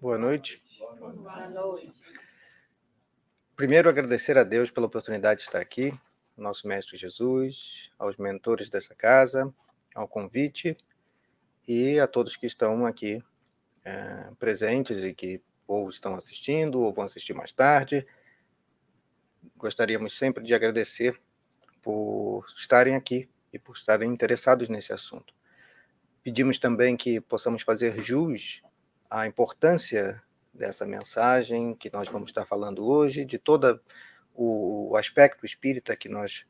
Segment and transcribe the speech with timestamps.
[0.00, 0.62] Boa noite.
[0.96, 2.00] Boa noite.
[3.56, 5.92] Primeiro, agradecer a Deus pela oportunidade de estar aqui,
[6.36, 9.52] nosso Mestre Jesus, aos mentores dessa casa,
[9.92, 10.76] ao convite
[11.66, 13.20] e a todos que estão aqui
[13.84, 18.06] é, presentes e que ou estão assistindo ou vão assistir mais tarde.
[19.56, 21.20] Gostaríamos sempre de agradecer
[21.82, 25.34] por estarem aqui e por estarem interessados nesse assunto.
[26.22, 28.62] Pedimos também que possamos fazer jus
[29.10, 30.22] à importância
[30.52, 33.80] dessa mensagem que nós vamos estar falando hoje, de todo
[34.34, 36.44] o aspecto espírita que nós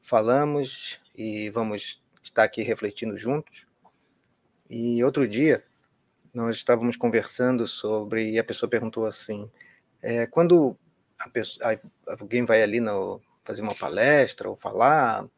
[0.00, 3.66] falamos e vamos estar aqui refletindo juntos.
[4.68, 5.64] E outro dia,
[6.32, 9.50] nós estávamos conversando sobre, e a pessoa perguntou assim:
[10.00, 10.76] é, quando
[11.32, 11.80] pessoa,
[12.18, 15.28] alguém vai ali no, fazer uma palestra ou falar,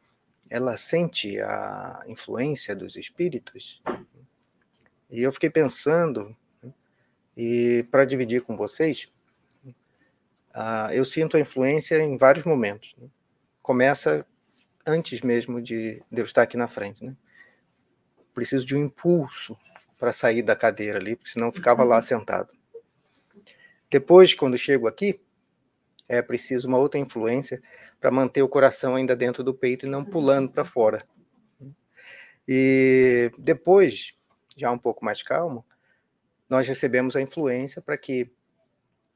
[0.49, 3.81] ela sente a influência dos espíritos?
[5.09, 6.35] E eu fiquei pensando
[7.37, 9.07] e para dividir com vocês,
[9.63, 12.95] uh, eu sinto a influência em vários momentos.
[12.97, 13.07] Né?
[13.61, 14.25] Começa
[14.83, 17.05] antes mesmo de, de eu estar aqui na frente.
[17.05, 17.15] Né?
[18.33, 19.55] Preciso de um impulso
[19.99, 22.01] para sair da cadeira ali, porque senão ficava lá uhum.
[22.01, 22.49] sentado.
[23.87, 25.21] Depois, quando chego aqui,
[26.09, 27.61] é preciso uma outra influência
[27.99, 31.05] para manter o coração ainda dentro do peito e não pulando para fora.
[32.47, 34.13] E depois,
[34.55, 35.63] já um pouco mais calmo,
[36.49, 38.31] nós recebemos a influência para que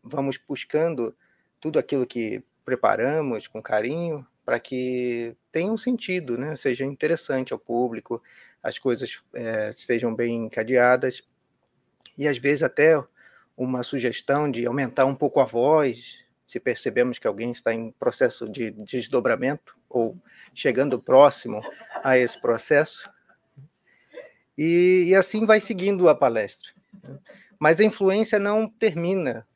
[0.03, 1.15] vamos buscando
[1.59, 6.55] tudo aquilo que preparamos com carinho para que tenha um sentido, né?
[6.55, 8.21] seja interessante ao público,
[8.61, 11.21] as coisas é, sejam bem encadeadas
[12.17, 13.01] e às vezes até
[13.55, 18.49] uma sugestão de aumentar um pouco a voz, se percebemos que alguém está em processo
[18.49, 20.17] de desdobramento ou
[20.53, 21.61] chegando próximo
[22.03, 23.09] a esse processo.
[24.57, 26.73] E, e assim vai seguindo a palestra.
[27.59, 29.47] Mas a influência não termina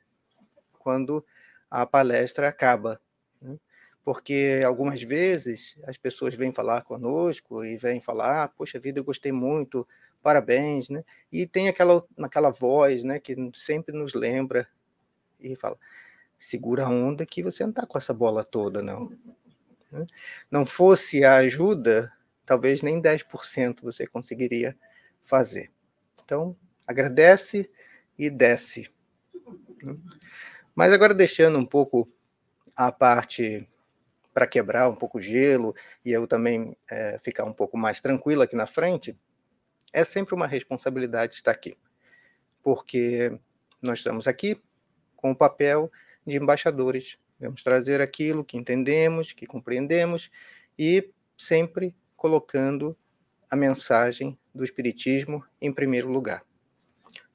[0.79, 1.25] quando
[1.69, 3.01] a palestra acaba,
[3.41, 3.57] né?
[4.03, 9.03] porque algumas vezes as pessoas vêm falar conosco e vêm falar, ah, poxa vida, eu
[9.03, 9.87] gostei muito,
[10.21, 11.03] parabéns, né?
[11.31, 14.67] E tem aquela, aquela voz, né, que sempre nos lembra
[15.39, 15.77] e fala,
[16.37, 19.11] segura a onda que você não está com essa bola toda, não.
[19.91, 20.05] Né?
[20.49, 22.11] Não fosse a ajuda,
[22.45, 24.77] talvez nem 10% você conseguiria
[25.23, 25.71] fazer.
[26.23, 26.55] Então,
[26.87, 27.69] agradece
[28.17, 28.89] e desce.
[30.73, 32.09] Mas agora deixando um pouco
[32.75, 33.67] a parte
[34.33, 38.41] para quebrar um pouco o gelo e eu também é, ficar um pouco mais tranquilo
[38.41, 39.17] aqui na frente,
[39.93, 41.77] é sempre uma responsabilidade estar aqui,
[42.61, 43.39] porque
[43.81, 44.61] nós estamos aqui
[45.15, 45.89] com o papel
[46.27, 47.17] de embaixadores.
[47.39, 50.29] Vamos trazer aquilo que entendemos, que compreendemos
[50.77, 52.97] e sempre colocando
[53.49, 56.43] a mensagem do Espiritismo em primeiro lugar.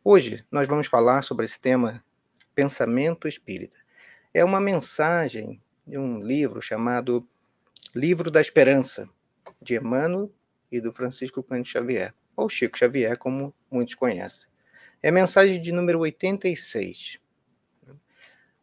[0.03, 2.03] Hoje nós vamos falar sobre esse tema
[2.55, 3.77] pensamento espírita.
[4.33, 7.29] É uma mensagem de um livro chamado
[7.95, 9.07] Livro da Esperança,
[9.61, 10.33] de Emmanuel
[10.73, 14.49] e do Francisco Cândido Xavier, ou Chico Xavier, como muitos conhecem.
[15.03, 17.21] É a mensagem de número 86.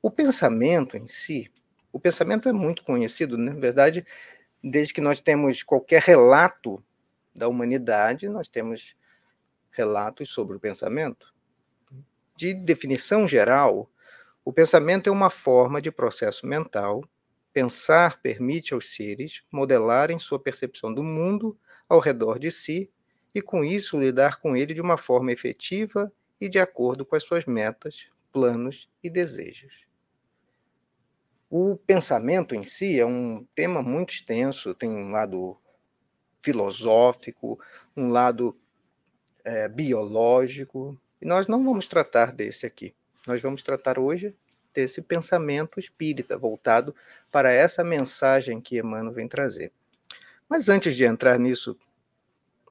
[0.01, 1.51] O pensamento em si,
[1.93, 3.53] o pensamento é muito conhecido, né?
[3.53, 4.03] na verdade,
[4.63, 6.83] desde que nós temos qualquer relato
[7.35, 8.95] da humanidade, nós temos
[9.77, 11.31] relatos sobre o pensamento.
[12.35, 13.89] De definição geral,
[14.43, 17.03] o pensamento é uma forma de processo mental.
[17.53, 21.57] Pensar permite aos seres modelarem sua percepção do mundo
[21.87, 22.91] ao redor de si
[23.33, 26.11] e, com isso, lidar com ele de uma forma efetiva
[26.41, 29.85] e de acordo com as suas metas, planos e desejos.
[31.49, 35.57] O pensamento em si é um tema muito extenso, tem um lado
[36.41, 37.59] filosófico,
[37.95, 38.57] um lado
[39.47, 42.93] é, biológico, e nós não vamos tratar desse aqui.
[43.25, 44.35] Nós vamos tratar hoje
[44.73, 46.93] desse pensamento espírita, voltado
[47.31, 49.71] para essa mensagem que Emmanuel vem trazer.
[50.49, 51.79] Mas antes de entrar nisso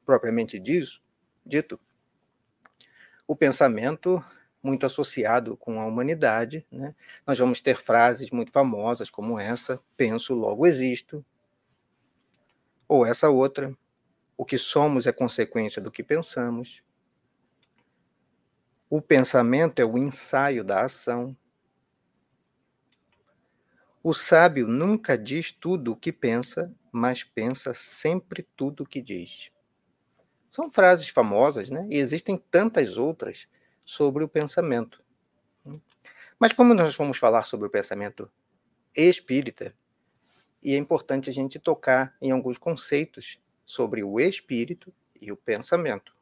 [0.04, 1.00] propriamente disso,
[1.46, 1.80] dito,
[3.26, 4.22] o pensamento
[4.62, 6.94] muito associado com a humanidade, né?
[7.26, 11.24] nós vamos ter frases muito famosas como essa: penso, logo existo,
[12.86, 13.74] ou essa outra,
[14.36, 16.82] o que somos é consequência do que pensamos.
[18.88, 21.36] O pensamento é o ensaio da ação.
[24.02, 29.50] O sábio nunca diz tudo o que pensa, mas pensa sempre tudo o que diz.
[30.50, 31.86] São frases famosas, né?
[31.90, 33.48] E existem tantas outras
[33.84, 35.02] sobre o pensamento.
[36.38, 38.30] Mas como nós vamos falar sobre o pensamento
[38.94, 39.74] espírita,
[40.62, 46.14] e é importante a gente tocar em alguns conceitos sobre o espírito e o pensamento.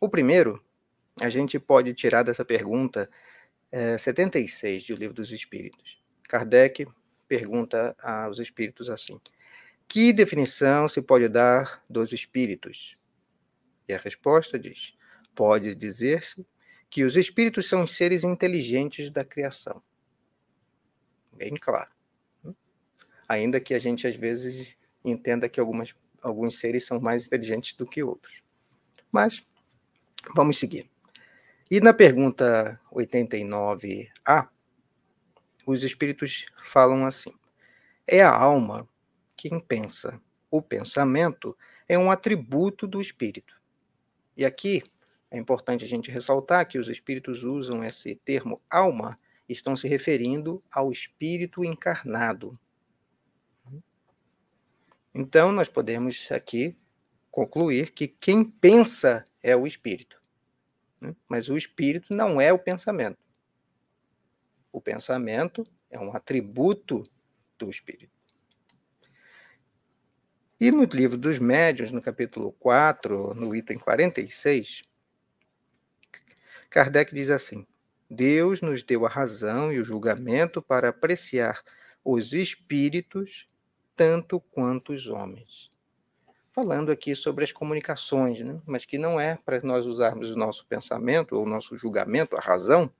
[0.00, 0.62] O primeiro
[1.20, 3.10] a gente pode tirar dessa pergunta
[3.72, 6.00] é, 76 do Livro dos Espíritos.
[6.28, 6.86] Kardec
[7.26, 9.20] pergunta aos espíritos assim:
[9.88, 12.94] Que definição se pode dar dos espíritos?
[13.88, 14.94] E a resposta diz:
[15.34, 16.46] Pode dizer-se
[16.88, 19.82] que os espíritos são os seres inteligentes da criação.
[21.32, 21.90] Bem claro.
[23.28, 27.86] Ainda que a gente às vezes entenda que algumas, alguns seres são mais inteligentes do
[27.86, 28.42] que outros.
[29.10, 29.46] Mas
[30.34, 30.90] vamos seguir.
[31.70, 34.48] E na pergunta 89A,
[35.66, 37.32] os espíritos falam assim:
[38.06, 38.88] é a alma
[39.36, 40.20] quem pensa.
[40.50, 41.56] O pensamento
[41.88, 43.60] é um atributo do espírito.
[44.36, 44.82] E aqui
[45.30, 49.18] é importante a gente ressaltar que os espíritos usam esse termo alma,
[49.48, 52.58] estão se referindo ao espírito encarnado.
[55.14, 56.76] Então, nós podemos aqui
[57.30, 60.20] concluir que quem pensa é o espírito.
[61.00, 61.14] Né?
[61.28, 63.18] Mas o espírito não é o pensamento.
[64.72, 67.02] O pensamento é um atributo
[67.58, 68.12] do espírito.
[70.60, 74.82] E no livro dos médiuns, no capítulo 4, no item 46,
[76.68, 77.66] Kardec diz assim:
[78.08, 81.62] Deus nos deu a razão e o julgamento para apreciar
[82.04, 83.46] os espíritos
[83.96, 85.70] tanto quanto os homens.
[86.52, 88.60] Falando aqui sobre as comunicações, né?
[88.66, 92.40] mas que não é para nós usarmos o nosso pensamento ou o nosso julgamento, a
[92.40, 92.92] razão,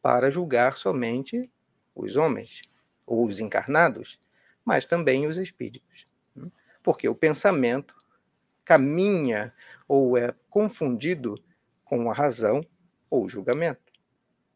[0.00, 1.50] para julgar somente
[1.94, 2.62] os homens
[3.06, 4.18] ou os encarnados,
[4.64, 6.06] mas também os espíritos.
[6.34, 6.50] Né?
[6.82, 7.94] Porque o pensamento
[8.64, 9.52] caminha
[9.88, 11.34] ou é confundido
[11.84, 12.64] com a razão
[13.10, 13.92] ou o julgamento.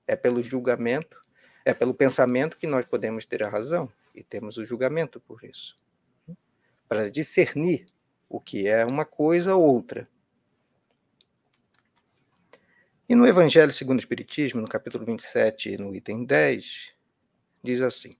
[0.07, 1.21] É pelo julgamento,
[1.65, 5.77] é pelo pensamento que nós podemos ter a razão e temos o julgamento por isso.
[6.89, 7.87] Para discernir
[8.29, 10.09] o que é uma coisa ou outra.
[13.09, 16.89] E no Evangelho segundo o Espiritismo, no capítulo 27, no item 10,
[17.63, 18.17] diz assim: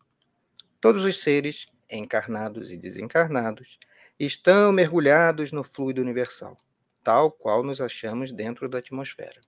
[0.81, 3.79] Todos os seres, encarnados e desencarnados,
[4.19, 6.57] estão mergulhados no fluido universal,
[7.03, 9.41] tal qual nos achamos dentro da atmosfera.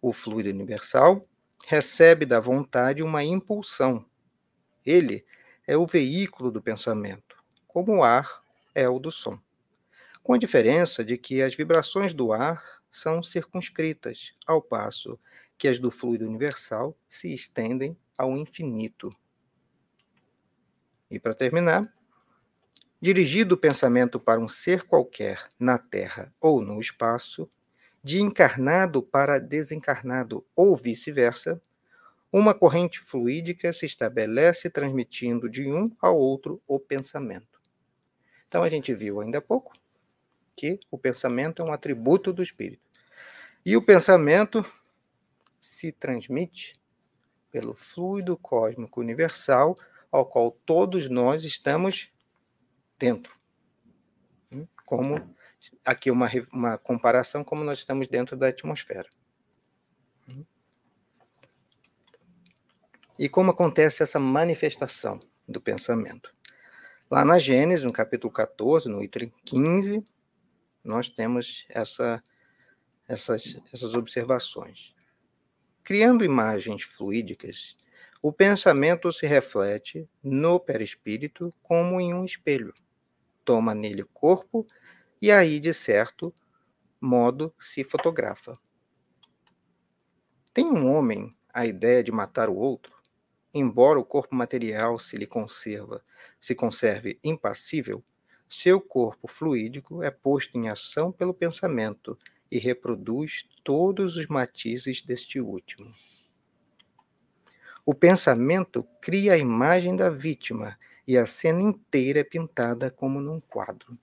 [0.00, 1.26] O fluido universal
[1.66, 4.04] recebe da vontade uma impulsão.
[4.86, 5.26] Ele
[5.66, 7.36] é o veículo do pensamento,
[7.66, 8.40] como o ar
[8.72, 9.38] é o do som.
[10.22, 15.18] Com a diferença de que as vibrações do ar são circunscritas, ao passo
[15.58, 19.10] que as do fluido universal se estendem ao infinito.
[21.10, 21.82] E para terminar,
[23.00, 27.48] dirigido o pensamento para um ser qualquer na Terra ou no espaço,
[28.02, 31.60] de encarnado para desencarnado ou vice-versa,
[32.38, 37.58] uma corrente fluídica se estabelece transmitindo de um ao outro o pensamento.
[38.46, 39.72] Então a gente viu ainda há pouco
[40.54, 42.82] que o pensamento é um atributo do espírito.
[43.64, 44.62] E o pensamento
[45.58, 46.74] se transmite
[47.50, 49.74] pelo fluido cósmico universal
[50.12, 52.10] ao qual todos nós estamos
[52.98, 53.34] dentro.
[54.84, 55.34] Como
[55.82, 59.08] aqui uma, uma comparação como nós estamos dentro da atmosfera.
[63.18, 65.18] E como acontece essa manifestação
[65.48, 66.34] do pensamento?
[67.10, 70.04] Lá na Gênesis, no capítulo 14, no item 15,
[70.84, 72.22] nós temos essa,
[73.08, 74.94] essas, essas observações.
[75.82, 77.74] Criando imagens fluídicas,
[78.20, 82.74] o pensamento se reflete no perispírito como em um espelho.
[83.44, 84.66] Toma nele corpo
[85.22, 86.34] e aí, de certo
[87.00, 88.52] modo, se fotografa.
[90.52, 92.96] Tem um homem a ideia de matar o outro?
[93.58, 96.04] Embora o corpo material se lhe conserva,
[96.38, 98.04] se conserve impassível,
[98.46, 102.18] seu corpo fluídico é posto em ação pelo pensamento
[102.50, 105.90] e reproduz todos os matizes deste último.
[107.82, 113.40] O pensamento cria a imagem da vítima e a cena inteira é pintada como num
[113.40, 113.98] quadro.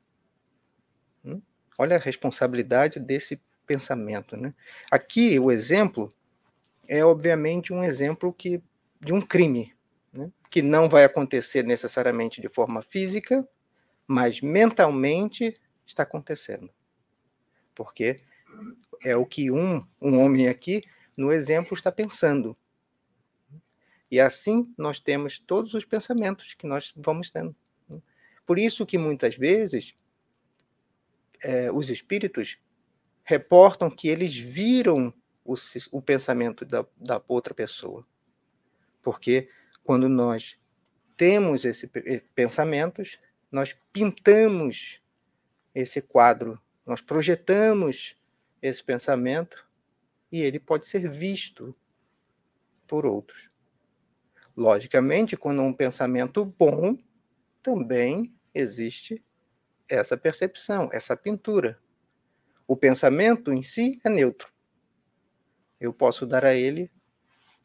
[1.23, 1.39] Hum?
[1.77, 4.35] Olha a responsabilidade desse pensamento.
[4.35, 4.51] Né?
[4.89, 6.09] Aqui, o exemplo
[6.87, 8.61] é, obviamente, um exemplo que,
[9.03, 9.73] de um crime,
[10.11, 10.31] né?
[10.49, 13.47] que não vai acontecer necessariamente de forma física,
[14.07, 15.53] mas mentalmente
[15.85, 16.69] está acontecendo.
[17.75, 18.21] Porque
[19.03, 20.83] é o que um, um homem aqui,
[21.17, 22.55] no exemplo, está pensando.
[24.09, 27.55] E assim nós temos todos os pensamentos que nós vamos tendo.
[28.45, 29.95] Por isso que muitas vezes
[31.41, 32.57] é, os espíritos
[33.23, 35.55] reportam que eles viram o,
[35.91, 38.05] o pensamento da, da outra pessoa.
[39.03, 39.49] Porque
[39.83, 40.57] quando nós
[41.15, 43.19] temos esses eh, pensamentos,
[43.51, 44.99] nós pintamos
[45.75, 48.17] esse quadro, nós projetamos
[48.61, 49.67] esse pensamento
[50.31, 51.75] e ele pode ser visto
[52.87, 53.51] por outros.
[54.55, 56.97] Logicamente, quando um pensamento bom,
[57.61, 59.23] também existe
[59.87, 61.79] essa percepção, essa pintura.
[62.67, 64.51] O pensamento em si é neutro.
[65.79, 66.91] Eu posso dar a ele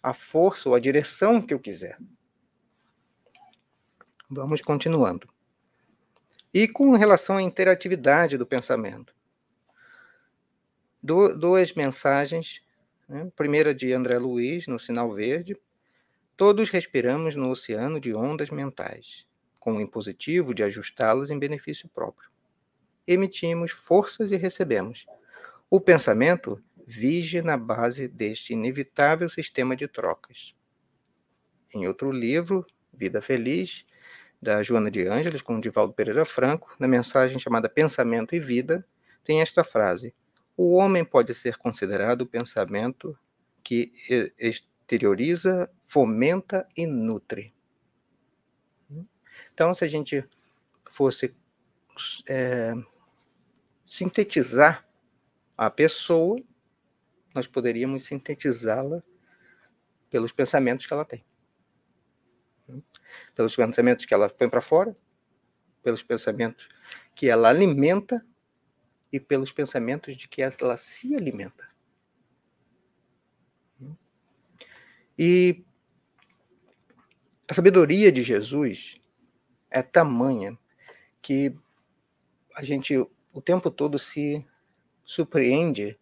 [0.03, 1.99] a força ou a direção que eu quiser.
[4.31, 5.29] Vamos continuando.
[6.53, 9.15] E com relação à interatividade do pensamento.
[11.03, 12.63] Du duas mensagens.
[13.09, 13.31] Né?
[13.35, 15.57] Primeira de André Luiz, no Sinal Verde.
[16.37, 19.27] Todos respiramos no oceano de ondas mentais,
[19.59, 22.31] com o impositivo de ajustá-las em benefício próprio.
[23.07, 25.07] Emitimos forças e recebemos.
[25.71, 30.55] O pensamento vige na base deste inevitável sistema de trocas.
[31.75, 33.85] Em outro livro, Vida Feliz,
[34.41, 38.87] da Joana de Ângeles, com Divaldo Pereira Franco, na mensagem chamada Pensamento e Vida,
[39.23, 40.15] tem esta frase:
[40.57, 43.15] O homem pode ser considerado o pensamento
[43.63, 43.93] que
[44.39, 47.53] exterioriza, fomenta e nutre.
[49.53, 50.27] Então, se a gente
[50.91, 51.37] fosse
[52.27, 52.73] é,
[53.85, 54.89] sintetizar
[55.55, 56.41] a pessoa,
[57.35, 59.03] nós poderíamos sintetizá-la
[60.11, 61.25] pelos pensamentos que ela tem.
[63.35, 64.97] Pelos pensamentos que ela põe para fora,
[65.83, 66.69] pelos pensamentos
[67.15, 68.25] que ela alimenta
[69.13, 71.69] e pelos pensamentos de que ela se alimenta.
[75.19, 75.65] E
[77.49, 79.01] a sabedoria de Jesus
[79.71, 80.57] é tamanha
[81.21, 81.55] que
[82.55, 82.97] a gente
[83.33, 84.47] o tempo todo se
[85.05, 85.99] surpreende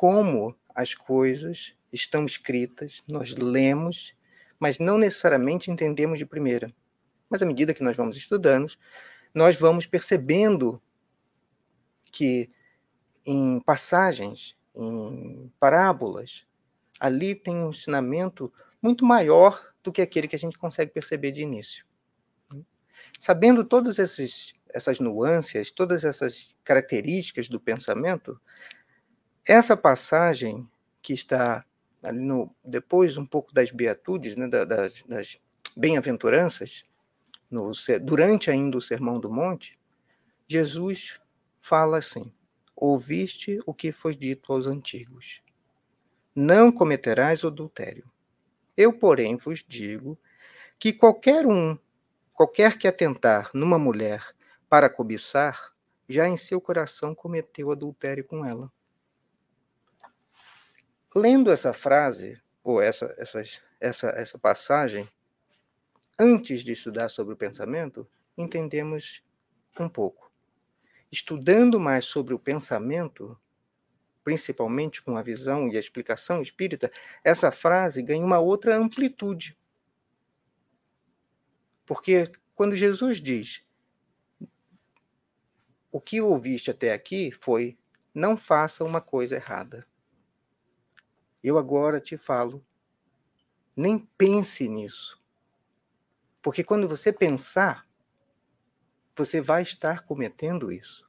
[0.00, 4.14] como as coisas estão escritas, nós lemos,
[4.58, 6.74] mas não necessariamente entendemos de primeira.
[7.28, 8.72] Mas à medida que nós vamos estudando,
[9.34, 10.80] nós vamos percebendo
[12.10, 12.48] que
[13.26, 16.46] em passagens, em parábolas,
[16.98, 21.42] ali tem um ensinamento muito maior do que aquele que a gente consegue perceber de
[21.42, 21.84] início.
[23.18, 28.40] Sabendo todas essas nuances, todas essas características do pensamento,
[29.46, 30.68] essa passagem
[31.02, 31.64] que está
[32.02, 35.40] ali no depois um pouco das beatudes, né, das, das
[35.76, 36.84] bem-aventuranças,
[38.02, 39.78] durante ainda o Sermão do Monte,
[40.46, 41.20] Jesus
[41.60, 42.32] fala assim:
[42.76, 45.42] Ouviste o que foi dito aos antigos:
[46.34, 48.10] Não cometerás adultério.
[48.76, 50.18] Eu, porém, vos digo
[50.78, 51.78] que qualquer um,
[52.32, 54.24] qualquer que atentar numa mulher
[54.68, 55.74] para cobiçar,
[56.08, 58.72] já em seu coração cometeu adultério com ela
[61.14, 63.42] lendo essa frase, ou essa, essa,
[63.80, 65.08] essa, essa passagem,
[66.18, 69.22] antes de estudar sobre o pensamento, entendemos
[69.78, 70.30] um pouco.
[71.10, 73.36] Estudando mais sobre o pensamento,
[74.22, 76.92] principalmente com a visão e a explicação espírita,
[77.24, 79.58] essa frase ganha uma outra amplitude.
[81.84, 83.64] Porque quando Jesus diz:
[85.90, 87.76] O que ouviste até aqui foi:
[88.14, 89.89] não faça uma coisa errada.
[91.42, 92.64] Eu agora te falo,
[93.76, 95.20] nem pense nisso.
[96.42, 97.86] Porque quando você pensar,
[99.16, 101.08] você vai estar cometendo isso.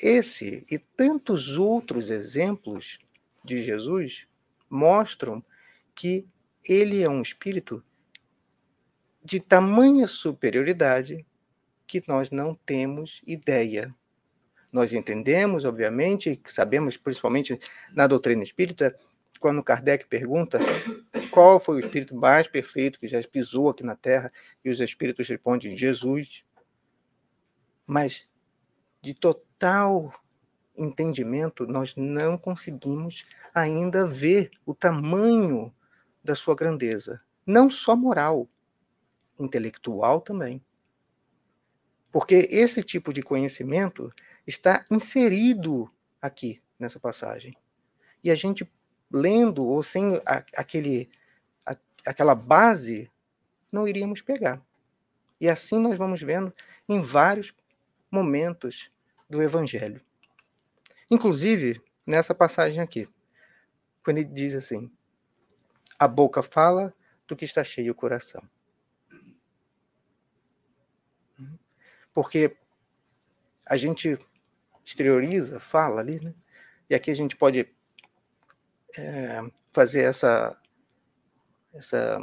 [0.00, 2.98] Esse e tantos outros exemplos
[3.44, 4.26] de Jesus
[4.68, 5.44] mostram
[5.94, 6.26] que
[6.64, 7.84] ele é um espírito
[9.24, 11.24] de tamanha superioridade
[11.86, 13.94] que nós não temos ideia
[14.72, 17.60] nós entendemos, obviamente, sabemos principalmente
[17.92, 18.98] na doutrina espírita,
[19.38, 20.58] quando Kardec pergunta
[21.30, 24.32] qual foi o espírito mais perfeito que já pisou aqui na Terra,
[24.64, 26.44] e os espíritos respondem Jesus.
[27.86, 28.26] Mas
[29.02, 30.14] de total
[30.76, 35.74] entendimento, nós não conseguimos ainda ver o tamanho
[36.24, 38.48] da sua grandeza, não só moral,
[39.38, 40.64] intelectual também.
[42.10, 44.12] Porque esse tipo de conhecimento
[44.46, 47.56] está inserido aqui nessa passagem.
[48.22, 48.70] E a gente
[49.10, 51.10] lendo ou sem a, aquele,
[51.66, 53.10] a, aquela base,
[53.72, 54.60] não iríamos pegar.
[55.40, 56.52] E assim nós vamos vendo
[56.88, 57.54] em vários
[58.10, 58.90] momentos
[59.28, 60.00] do Evangelho.
[61.10, 63.08] Inclusive, nessa passagem aqui,
[64.04, 64.90] quando ele diz assim:
[65.98, 66.94] a boca fala
[67.26, 68.42] do que está cheio o coração.
[72.14, 72.56] Porque
[73.64, 74.18] a gente
[74.84, 76.34] exterioriza, fala ali, né?
[76.88, 77.66] E aqui a gente pode
[78.96, 79.40] é,
[79.72, 80.56] fazer essa,
[81.72, 82.18] essa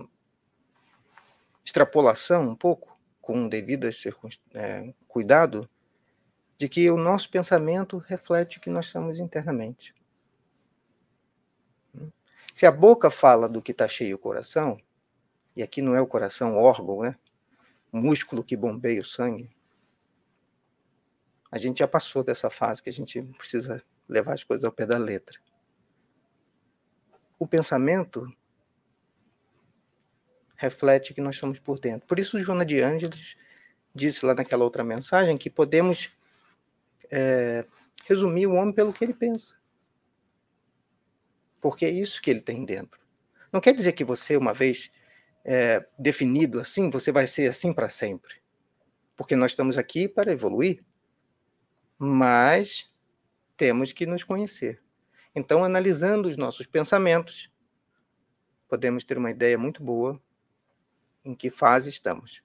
[1.63, 3.87] extrapolação um pouco, com devido
[4.53, 5.69] é, cuidado,
[6.57, 9.95] de que o nosso pensamento reflete o que nós somos internamente.
[12.53, 14.77] Se a boca fala do que está cheio o coração,
[15.55, 17.15] e aqui não é o coração órgão, né?
[17.91, 19.49] Músculo que bombeia o sangue.
[21.51, 24.85] A gente já passou dessa fase que a gente precisa levar as coisas ao pé
[24.85, 25.39] da letra.
[27.37, 28.31] O pensamento
[30.55, 32.07] reflete que nós somos por dentro.
[32.07, 33.37] Por isso, Joana de Ângeles
[33.95, 36.11] disse lá naquela outra mensagem que podemos
[37.09, 37.65] é,
[38.05, 39.55] resumir o homem pelo que ele pensa.
[41.61, 42.99] Porque é isso que ele tem dentro.
[43.51, 44.91] Não quer dizer que você, uma vez
[45.43, 48.35] é, definido assim, você vai ser assim para sempre.
[49.15, 50.83] Porque nós estamos aqui para evoluir.
[51.99, 52.89] Mas
[53.55, 54.81] temos que nos conhecer.
[55.35, 57.51] Então, analisando os nossos pensamentos,
[58.67, 60.19] podemos ter uma ideia muito boa
[61.23, 62.41] em que fase estamos.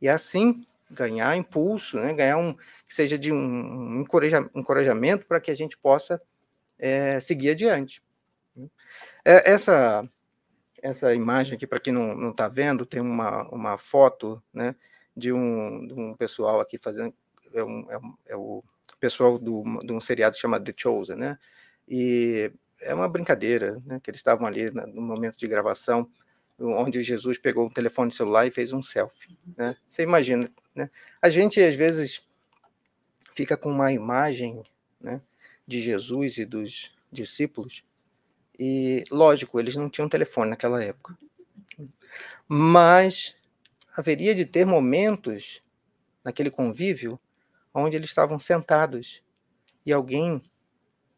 [0.00, 2.12] E assim ganhar impulso, né?
[2.12, 4.04] ganhar um que seja de um,
[4.54, 6.20] encorajamento para que a gente possa
[6.78, 8.02] é, seguir adiante.
[9.24, 10.08] É, essa
[10.84, 14.76] essa imagem aqui para quem não está vendo tem uma, uma foto, né,
[15.16, 17.14] de um, de um pessoal aqui fazendo
[17.54, 18.62] é, um, é, um, é o
[19.04, 21.38] pessoal do, de um seriado chamado The Chosen, né?
[21.86, 24.00] E é uma brincadeira, né?
[24.02, 26.10] Que eles estavam ali no momento de gravação
[26.58, 29.36] onde Jesus pegou o telefone celular e fez um selfie.
[29.58, 29.76] Né?
[29.86, 30.88] Você imagina, né?
[31.20, 32.26] A gente às vezes
[33.34, 34.62] fica com uma imagem
[34.98, 35.20] né,
[35.66, 37.84] de Jesus e dos discípulos
[38.58, 41.18] e, lógico, eles não tinham telefone naquela época.
[42.48, 43.36] Mas
[43.94, 45.62] haveria de ter momentos
[46.24, 47.20] naquele convívio
[47.74, 49.22] onde eles estavam sentados
[49.84, 50.42] e alguém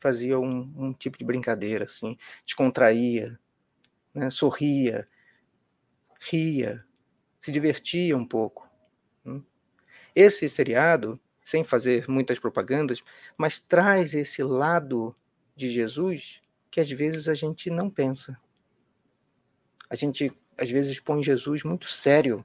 [0.01, 3.39] fazia um, um tipo de brincadeira, assim, descontraía,
[4.15, 5.07] né, sorria,
[6.21, 6.85] ria,
[7.41, 8.69] se divertia um pouco.
[9.25, 9.43] Hum.
[10.15, 13.03] Esse seriado, sem fazer muitas propagandas,
[13.37, 15.15] mas traz esse lado
[15.55, 18.39] de Jesus que às vezes a gente não pensa.
[19.89, 22.45] A gente às vezes põe Jesus muito sério.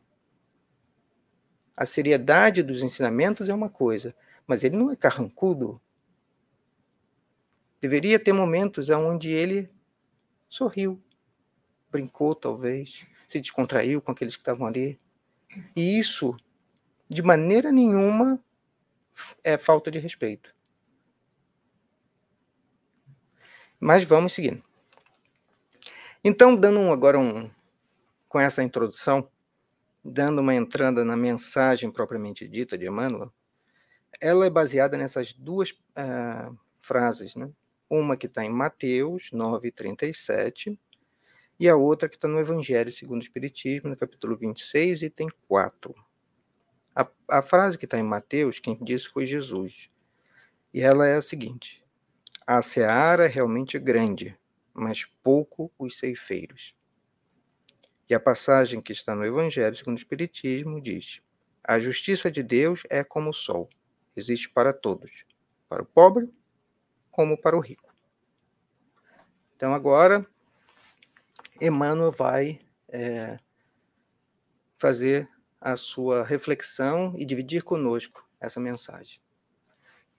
[1.82, 4.16] A seriedade dos ensinamentos é uma coisa,
[4.46, 5.82] mas ele não é carrancudo.
[7.80, 9.68] Deveria ter momentos onde ele
[10.48, 11.02] sorriu,
[11.90, 15.02] brincou talvez, se descontraiu com aqueles que estavam ali.
[15.76, 16.38] E isso,
[17.10, 18.40] de maneira nenhuma,
[19.44, 20.56] é falta de respeito.
[23.80, 24.64] Mas vamos seguindo.
[26.24, 27.50] Então, dando agora um,
[28.30, 29.28] com essa introdução,
[30.04, 33.32] dando uma entrada na mensagem propriamente dita de Emmanuel,
[34.20, 37.50] ela é baseada nessas duas uh, frases, né?
[37.90, 40.78] Uma que está em Mateus 9,37
[41.60, 45.94] e a outra que está no Evangelho segundo o Espiritismo, no capítulo 26, item 4.
[46.96, 49.88] A, a frase que está em Mateus, quem disse foi Jesus.
[50.74, 51.84] E ela é a seguinte:
[52.48, 54.38] A seara é realmente grande,
[54.74, 56.76] mas pouco os ceifeiros.
[58.12, 61.22] E a passagem que está no Evangelho segundo o Espiritismo diz:
[61.64, 63.70] A justiça de Deus é como o sol,
[64.18, 65.24] existe para todos,
[65.70, 66.30] para o pobre
[67.10, 67.90] como para o rico.
[69.56, 70.28] Então agora
[71.62, 73.40] Emmanuel vai é,
[74.78, 75.30] fazer
[75.62, 79.22] a sua reflexão e dividir conosco essa mensagem.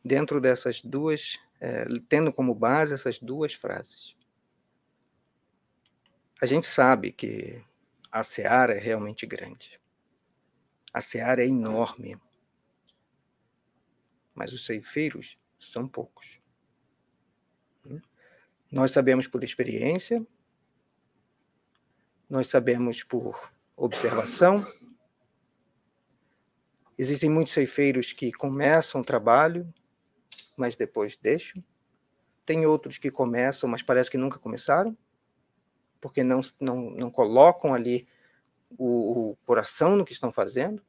[0.02, 4.16] Dentro dessas duas, é, tendo como base essas duas frases.
[6.40, 7.62] A gente sabe que
[8.12, 9.80] a seara é realmente grande.
[10.92, 12.20] A seara é enorme.
[14.34, 16.38] Mas os ceifeiros são poucos.
[17.84, 18.00] Hum?
[18.70, 20.24] Nós sabemos por experiência
[22.32, 24.66] nós sabemos por observação.
[26.96, 29.70] Existem muitos ceifeiros que começam o trabalho,
[30.56, 31.62] mas depois deixam.
[32.46, 34.96] Tem outros que começam, mas parece que nunca começaram,
[36.02, 38.08] porque não, não, não colocam ali
[38.76, 40.82] o, o coração no que estão fazendo,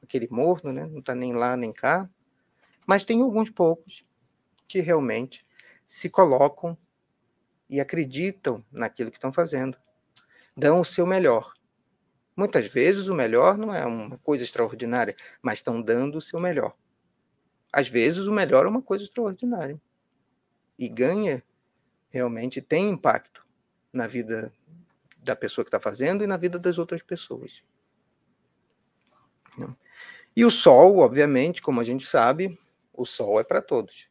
[0.00, 0.86] aquele morno, né?
[0.86, 2.08] não está nem lá nem cá.
[2.86, 4.06] Mas tem alguns poucos
[4.68, 5.44] que realmente
[5.84, 6.78] se colocam
[7.68, 9.76] e acreditam naquilo que estão fazendo
[10.56, 11.52] dão o seu melhor.
[12.36, 16.76] Muitas vezes o melhor não é uma coisa extraordinária, mas estão dando o seu melhor.
[17.72, 19.80] Às vezes o melhor é uma coisa extraordinária.
[20.78, 21.42] E ganha,
[22.08, 23.47] realmente tem impacto
[23.98, 24.52] na vida
[25.18, 27.62] da pessoa que está fazendo e na vida das outras pessoas.
[30.34, 32.58] E o sol, obviamente, como a gente sabe,
[32.92, 34.08] o sol é para todos.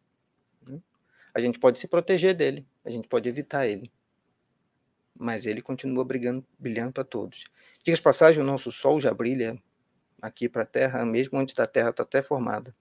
[1.34, 3.91] A gente pode se proteger dele, a gente pode evitar ele
[5.19, 7.45] mas ele continua brigando, brilhando para todos.
[7.84, 9.58] Diga passagem, o nosso Sol já brilha
[10.21, 12.76] aqui para a Terra, mesmo antes da Terra estar tá até formada.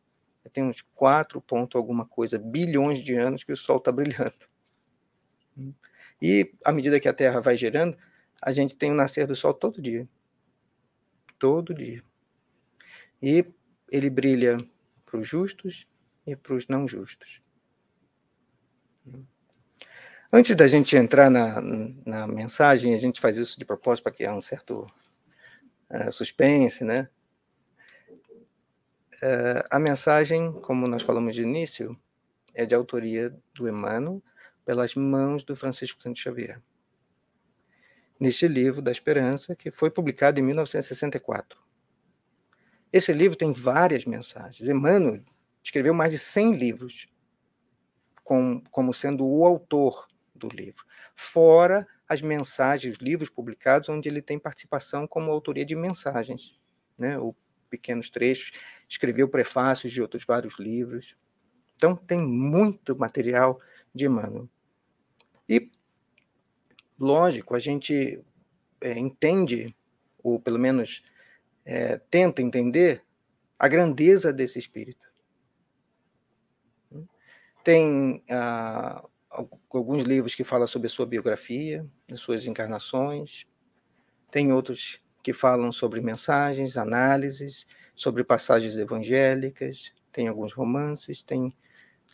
[0.53, 4.35] tem uns 4 ponto alguma coisa bilhões de anos que o Sol está brilhando.
[6.21, 7.97] E à medida que a Terra vai girando,
[8.43, 10.09] a gente tem o nascer do Sol todo dia.
[11.39, 12.03] Todo dia.
[13.23, 13.45] E
[13.91, 14.59] ele brilha
[15.05, 15.87] para os justos
[16.27, 17.41] e para os não justos.
[20.33, 21.61] Antes da gente entrar na,
[22.05, 24.87] na mensagem, a gente faz isso de propósito para criar um certo
[25.89, 27.09] uh, suspense, né?
[29.15, 31.99] Uh, a mensagem, como nós falamos de início,
[32.53, 34.23] é de autoria do Emmanuel,
[34.67, 36.61] pelas mãos do Francisco Santos Xavier.
[38.19, 41.63] Neste livro da Esperança, que foi publicado em 1964.
[42.93, 44.69] Esse livro tem várias mensagens.
[44.69, 45.23] Emmanuel
[45.63, 47.09] escreveu mais de 100 livros
[48.25, 54.21] com, como sendo o autor do livro, fora as mensagens, os livros publicados onde ele
[54.21, 56.59] tem participação como autoria de mensagens,
[56.99, 57.37] né, ou
[57.71, 58.53] pequenos trechos,
[58.89, 61.17] escreveu prefácios de outros vários livros.
[61.77, 63.61] Então tem muito material
[63.95, 64.49] de Emmanuel.
[65.49, 65.71] E
[66.99, 68.21] lógico, a gente
[68.81, 69.75] é, entende,
[70.23, 71.03] ou pelo menos
[71.65, 73.03] é, tenta entender,
[73.59, 75.07] a grandeza desse espírito.
[77.65, 79.05] Tem ah,
[79.71, 83.47] alguns livros que falam sobre a sua biografia, as suas encarnações,
[84.31, 91.57] tem outros que falam sobre mensagens, análises, sobre passagens evangélicas, tem alguns romances, tem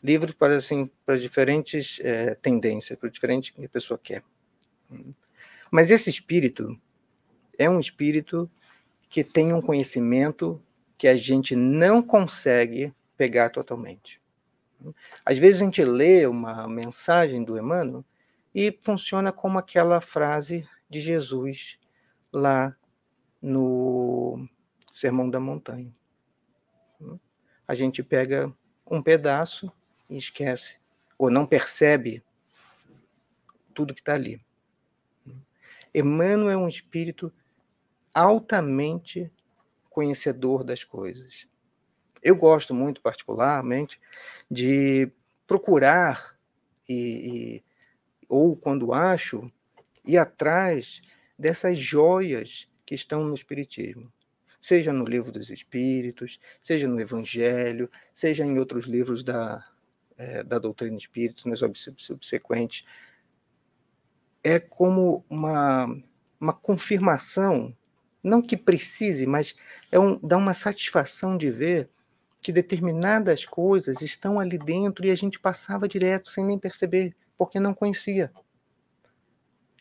[0.03, 4.23] livros para assim para diferentes é, tendências, para diferentes que a pessoa quer.
[5.71, 6.79] Mas esse espírito
[7.59, 8.51] é um espírito
[9.09, 10.63] que tem um conhecimento
[10.97, 14.21] que a gente não consegue pegar totalmente.
[15.25, 18.05] Às vezes a gente lê uma mensagem do Emmanuel
[18.55, 21.79] e funciona como aquela frase de Jesus
[22.33, 22.77] lá
[23.41, 24.47] no
[24.93, 25.93] Sermão da Montanha.
[27.67, 28.53] A gente pega
[28.87, 29.73] um pedaço
[30.13, 30.77] e esquece,
[31.17, 32.23] ou não percebe
[33.75, 34.41] tudo que está ali.
[35.95, 37.33] Emmanuel é um espírito
[38.15, 39.31] altamente
[39.89, 41.47] conhecedor das coisas.
[42.23, 43.99] Eu gosto muito, particularmente,
[44.51, 45.11] de
[45.47, 46.37] procurar
[46.89, 46.95] e,
[47.59, 47.65] e,
[48.29, 49.51] ou quando acho
[50.05, 51.01] ir atrás
[51.39, 54.13] dessas joias que estão no espiritismo,
[54.61, 59.72] seja no livro dos Espíritos, seja no Evangelho, seja em outros livros da
[60.17, 61.61] é, da doutrina espírita, nas
[61.97, 62.85] subsequentes,
[64.43, 65.89] é como uma
[66.43, 67.75] uma confirmação,
[68.23, 69.55] não que precise, mas
[69.93, 71.89] é um, dá uma satisfação de ver
[72.41, 77.61] que determinadas coisas estão ali dentro e a gente passava direto sem nem perceber, porque
[77.61, 78.33] não conhecia.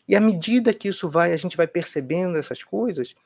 [0.06, 3.16] E à medida que isso vai, a gente vai percebendo essas coisas,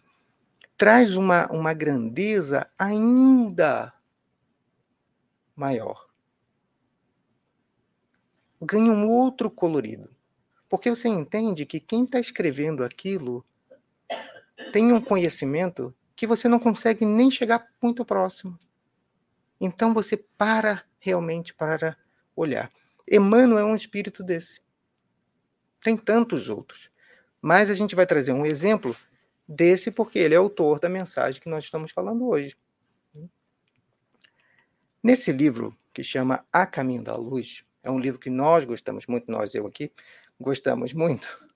[0.79, 3.93] traz uma, uma grandeza ainda
[5.55, 6.06] maior.
[8.61, 10.11] Ganha um outro colorido.
[10.69, 13.45] Porque você entende que quem está escrevendo aquilo
[14.73, 18.59] tem um conhecimento que você não consegue nem chegar muito próximo.
[19.61, 21.97] Então você para realmente para
[22.35, 22.73] olhar.
[23.11, 24.61] Emmanuel é um espírito desse.
[25.81, 26.91] Tem tantos outros.
[27.41, 28.97] Mas a gente vai trazer um exemplo
[29.47, 32.57] desse porque ele é autor da mensagem que nós estamos falando hoje.
[35.03, 39.31] Nesse livro, que chama A Caminho da Luz, é um livro que nós gostamos muito,
[39.31, 39.93] nós, eu aqui,
[40.41, 41.47] gostamos muito.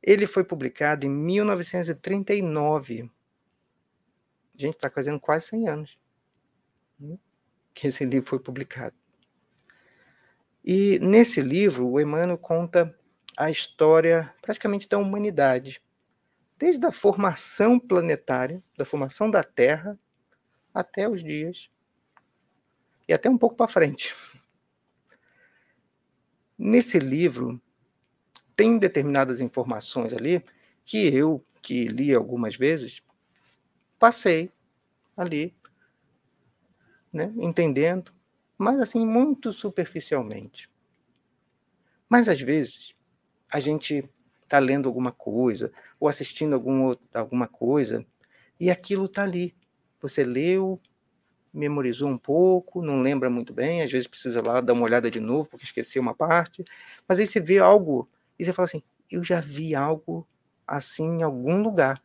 [0.00, 3.10] Ele foi publicado em 1939.
[4.54, 5.98] A gente está fazendo quase 100 anos
[7.74, 8.94] que esse livro foi publicado.
[10.64, 12.96] E nesse livro, o Emmanuel conta
[13.36, 15.82] a história praticamente da humanidade,
[16.56, 19.98] desde a formação planetária, da formação da Terra,
[20.72, 21.68] até os dias,
[23.08, 24.14] e até um pouco para frente.
[26.62, 27.58] Nesse livro,
[28.54, 30.44] tem determinadas informações ali
[30.84, 33.02] que eu, que li algumas vezes,
[33.98, 34.52] passei
[35.16, 35.54] ali
[37.10, 38.12] né, entendendo,
[38.58, 40.68] mas assim, muito superficialmente.
[42.06, 42.94] Mas às vezes,
[43.50, 44.06] a gente
[44.42, 48.04] está lendo alguma coisa, ou assistindo algum, alguma coisa,
[48.60, 49.56] e aquilo está ali.
[49.98, 50.78] Você leu,
[51.52, 55.20] memorizou um pouco, não lembra muito bem, às vezes precisa lá dar uma olhada de
[55.20, 56.64] novo, porque esqueceu uma parte,
[57.08, 58.08] mas aí você vê algo
[58.38, 60.26] e você fala assim: eu já vi algo
[60.66, 62.02] assim em algum lugar.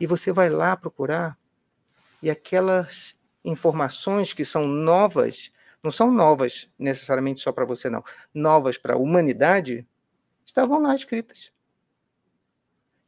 [0.00, 1.38] E você vai lá procurar,
[2.22, 8.78] e aquelas informações que são novas, não são novas necessariamente só para você, não, novas
[8.78, 9.86] para a humanidade,
[10.44, 11.52] estavam lá escritas.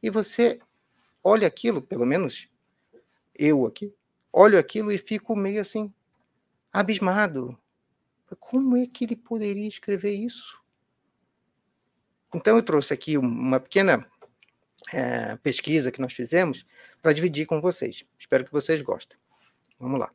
[0.03, 0.59] E você
[1.23, 2.47] olha aquilo, pelo menos
[3.33, 3.93] eu aqui,
[4.35, 5.91] olho aquilo e fico meio assim,
[6.71, 7.57] abismado.
[8.37, 10.61] Como é que ele poderia escrever isso?
[12.33, 14.05] Então, eu trouxe aqui uma pequena
[14.91, 16.65] é, pesquisa que nós fizemos
[17.01, 18.05] para dividir com vocês.
[18.17, 19.17] Espero que vocês gostem.
[19.79, 20.11] Vamos lá.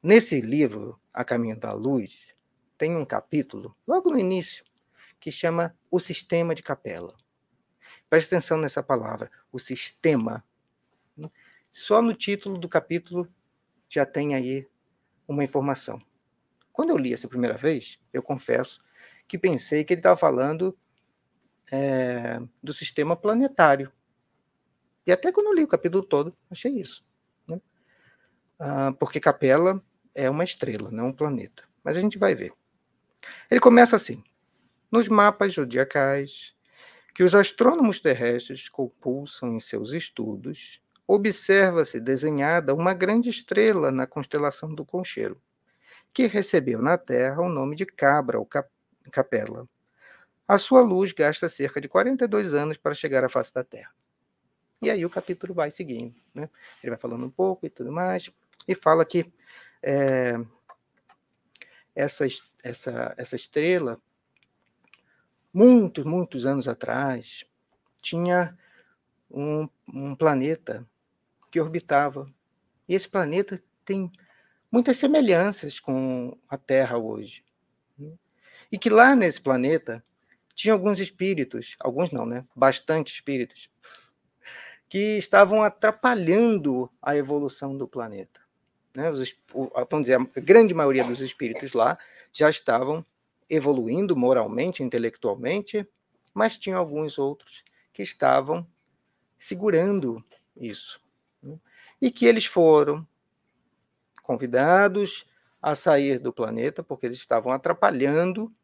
[0.00, 2.20] Nesse livro, A Caminho da Luz,
[2.76, 4.64] tem um capítulo, logo no início,
[5.18, 7.16] que chama O Sistema de Capela.
[8.08, 10.44] Preste atenção nessa palavra, o sistema.
[11.70, 13.28] Só no título do capítulo
[13.88, 14.66] já tem aí
[15.26, 16.00] uma informação.
[16.72, 18.80] Quando eu li essa primeira vez, eu confesso
[19.26, 20.76] que pensei que ele estava falando
[21.70, 23.92] é, do sistema planetário.
[25.06, 27.04] E até quando eu li o capítulo todo, achei isso.
[27.46, 27.60] Né?
[28.58, 29.82] Ah, porque Capela
[30.14, 31.64] é uma estrela, não um planeta.
[31.82, 32.52] Mas a gente vai ver.
[33.50, 34.22] Ele começa assim:
[34.90, 36.54] nos mapas zodiacais
[37.14, 44.72] que os astrônomos terrestres compulsam em seus estudos, observa-se desenhada uma grande estrela na constelação
[44.72, 45.40] do Concheiro
[46.12, 48.48] que recebeu na Terra o nome de Cabra, ou
[49.10, 49.68] Capela.
[50.46, 53.92] A sua luz gasta cerca de 42 anos para chegar à face da Terra.
[54.80, 56.14] E aí o capítulo vai seguindo.
[56.34, 56.48] Né?
[56.82, 58.30] Ele vai falando um pouco e tudo mais,
[58.66, 59.32] e fala que
[59.82, 60.34] é,
[61.94, 62.26] essa,
[62.62, 64.00] essa, essa estrela,
[65.52, 67.44] muitos, muitos anos atrás,
[68.00, 68.56] tinha
[69.30, 70.86] um, um planeta
[71.58, 72.32] que orbitava.
[72.88, 74.10] E esse planeta tem
[74.70, 77.44] muitas semelhanças com a Terra hoje.
[77.98, 78.12] Né?
[78.70, 80.04] E que lá nesse planeta
[80.54, 82.44] tinha alguns espíritos, alguns não, né?
[82.54, 83.68] Bastante espíritos,
[84.88, 88.40] que estavam atrapalhando a evolução do planeta.
[88.94, 89.10] Né?
[89.10, 89.36] Os,
[89.90, 91.98] vamos dizer, a grande maioria dos espíritos lá
[92.32, 93.04] já estavam
[93.50, 95.86] evoluindo moralmente, intelectualmente,
[96.32, 98.66] mas tinha alguns outros que estavam
[99.36, 100.24] segurando
[100.56, 101.00] isso.
[102.00, 103.06] E que eles foram
[104.22, 105.26] convidados
[105.60, 108.54] a sair do planeta porque eles estavam atrapalhando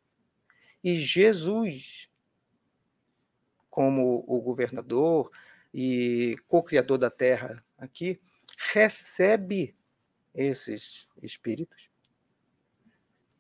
[0.85, 2.11] e Jesus,
[3.71, 5.31] como o governador
[5.73, 8.21] e co-criador da Terra aqui,
[8.73, 9.75] recebe
[10.35, 11.89] esses espíritos.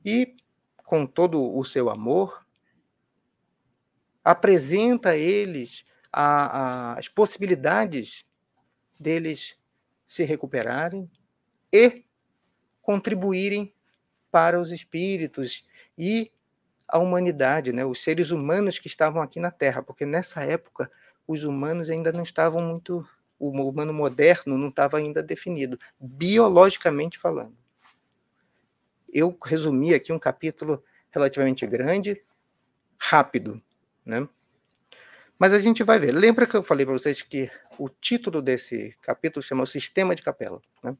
[0.02, 0.36] E,
[0.78, 2.46] com todo o seu amor,
[4.24, 8.24] apresenta a eles a, a, as possibilidades
[8.98, 9.58] deles
[10.14, 11.10] se recuperarem
[11.72, 12.04] e
[12.80, 13.74] contribuírem
[14.30, 15.66] para os espíritos
[15.98, 16.30] e
[16.86, 20.88] a humanidade, né, os seres humanos que estavam aqui na Terra, porque nessa época
[21.26, 23.04] os humanos ainda não estavam muito,
[23.40, 27.56] o humano moderno não estava ainda definido, biologicamente falando.
[29.12, 32.22] Eu resumi aqui um capítulo relativamente grande,
[32.96, 33.60] rápido,
[34.04, 34.28] né?
[35.38, 36.12] Mas a gente vai ver.
[36.12, 40.22] Lembra que eu falei para vocês que o título desse capítulo chama O Sistema de
[40.22, 40.60] Capela?
[40.82, 40.96] Né?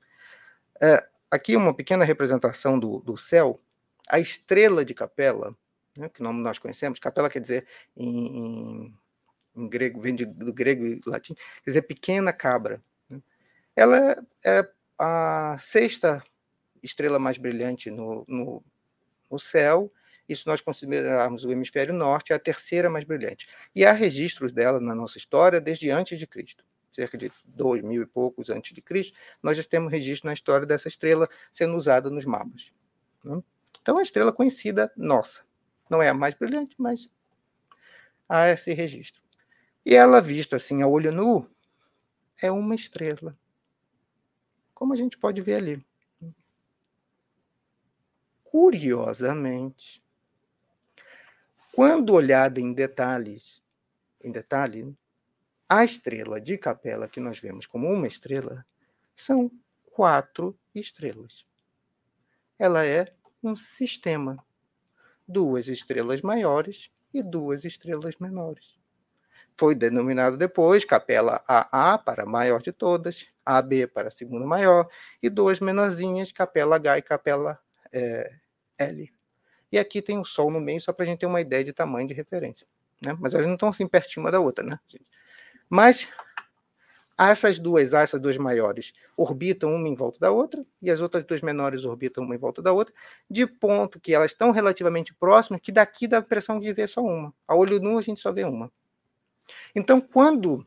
[0.81, 3.61] É, Aqui uma pequena representação do, do céu.
[4.09, 5.53] A estrela de Capela,
[5.97, 7.67] né, que nome nós conhecemos, Capela quer dizer
[7.97, 8.95] em, em,
[9.57, 12.81] em grego, vem de, do grego e latim, quer dizer pequena cabra.
[13.11, 13.21] Né?
[13.75, 14.65] Ela é
[14.97, 16.23] a sexta
[16.81, 18.65] estrela mais brilhante no, no,
[19.29, 19.93] no céu,
[20.35, 23.49] se nós considerarmos o hemisfério norte, é a terceira mais brilhante.
[23.75, 28.03] E há registros dela na nossa história desde antes de Cristo cerca de dois mil
[28.03, 32.09] e poucos antes de Cristo, nós já temos registro na história dessa estrela sendo usada
[32.09, 32.73] nos mapas.
[33.25, 33.43] Né?
[33.83, 35.43] Então, é uma estrela conhecida nossa.
[35.91, 37.11] Não é a mais brilhante, mas
[38.29, 39.23] há esse registro.
[39.85, 41.51] E ela, vista assim a olho nu,
[42.41, 43.37] é uma estrela.
[44.73, 45.87] Como a gente pode ver ali.
[48.45, 50.03] Curiosamente,
[51.75, 53.61] quando olhada em detalhes,
[54.23, 54.97] em detalhe,
[55.69, 58.65] a estrela de capela que nós vemos como uma estrela
[59.15, 59.51] são
[59.91, 61.45] quatro estrelas.
[62.57, 64.39] Ela é um sistema.
[65.27, 68.79] Duas estrelas maiores e duas estrelas menores.
[69.57, 74.89] Foi denominado depois capela AA para a maior de todas, AB para a segunda maior,
[75.23, 77.61] e duas menorzinhas, capela H e capela
[77.93, 78.33] é,
[78.79, 79.13] L.
[79.71, 81.73] E aqui tem o Sol no meio, só para a gente ter uma ideia de
[81.73, 82.67] tamanho de referência.
[83.05, 83.17] Né?
[83.21, 84.79] Mas elas não estão assim pertinho uma da outra, né?
[85.69, 86.09] Mas
[87.17, 91.41] essas duas, essas duas maiores, orbitam uma em volta da outra, e as outras duas
[91.43, 92.93] menores orbitam uma em volta da outra,
[93.31, 97.03] de ponto que elas estão relativamente próximas, que daqui dá a impressão de ver só
[97.03, 97.33] uma.
[97.47, 98.71] A olho nu a gente só vê uma.
[99.75, 100.67] Então, quando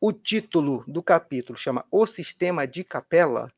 [0.00, 3.52] o título do capítulo chama O Sistema de Capela,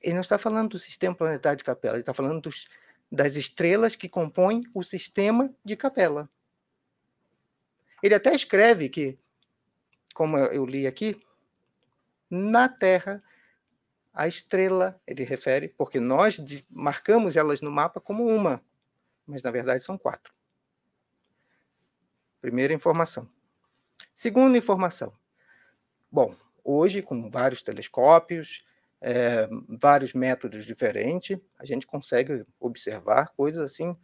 [0.00, 2.68] ele não está falando do sistema planetário de Capela, ele está falando dos,
[3.10, 6.28] das estrelas que compõem o sistema de Capela.
[8.02, 9.18] Ele até escreve que,
[10.14, 11.20] como eu li aqui,
[12.30, 13.22] na Terra,
[14.12, 18.62] a estrela, ele refere, porque nós marcamos elas no mapa como uma,
[19.26, 20.32] mas na verdade são quatro.
[22.40, 23.28] Primeira informação.
[24.14, 25.12] Segunda informação.
[26.10, 26.34] Bom,
[26.64, 28.64] hoje, com vários telescópios,
[29.00, 33.96] é, vários métodos diferentes, a gente consegue observar coisas assim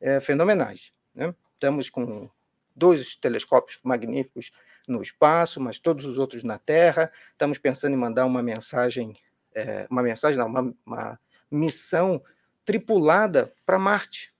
[0.00, 0.92] é, fenomenais.
[1.14, 1.34] Né?
[1.54, 2.28] Estamos com
[2.74, 4.50] dois telescópios magníficos
[4.86, 7.10] no espaço, mas todos os outros na Terra.
[7.32, 9.16] Estamos pensando em mandar uma mensagem
[9.54, 11.20] é, uma mensagem, não, uma, uma
[11.50, 12.22] missão
[12.64, 14.34] tripulada para Marte.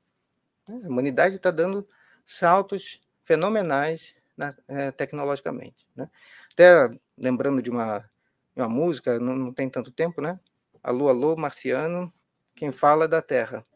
[0.68, 1.88] A humanidade está dando
[2.26, 5.86] saltos fenomenais na, é, tecnologicamente.
[5.94, 6.10] Né?
[6.52, 8.08] Até lembrando de uma,
[8.54, 10.38] uma música, não, não, tem tanto tempo, né?
[10.82, 12.12] Alô, alô, marciano,
[12.54, 13.66] quem fala é da Terra.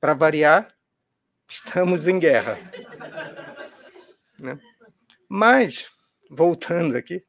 [0.00, 0.74] Para variar,
[1.48, 2.58] estamos em guerra.
[4.40, 4.58] né?
[5.28, 5.90] Mas,
[6.30, 7.24] voltando aqui,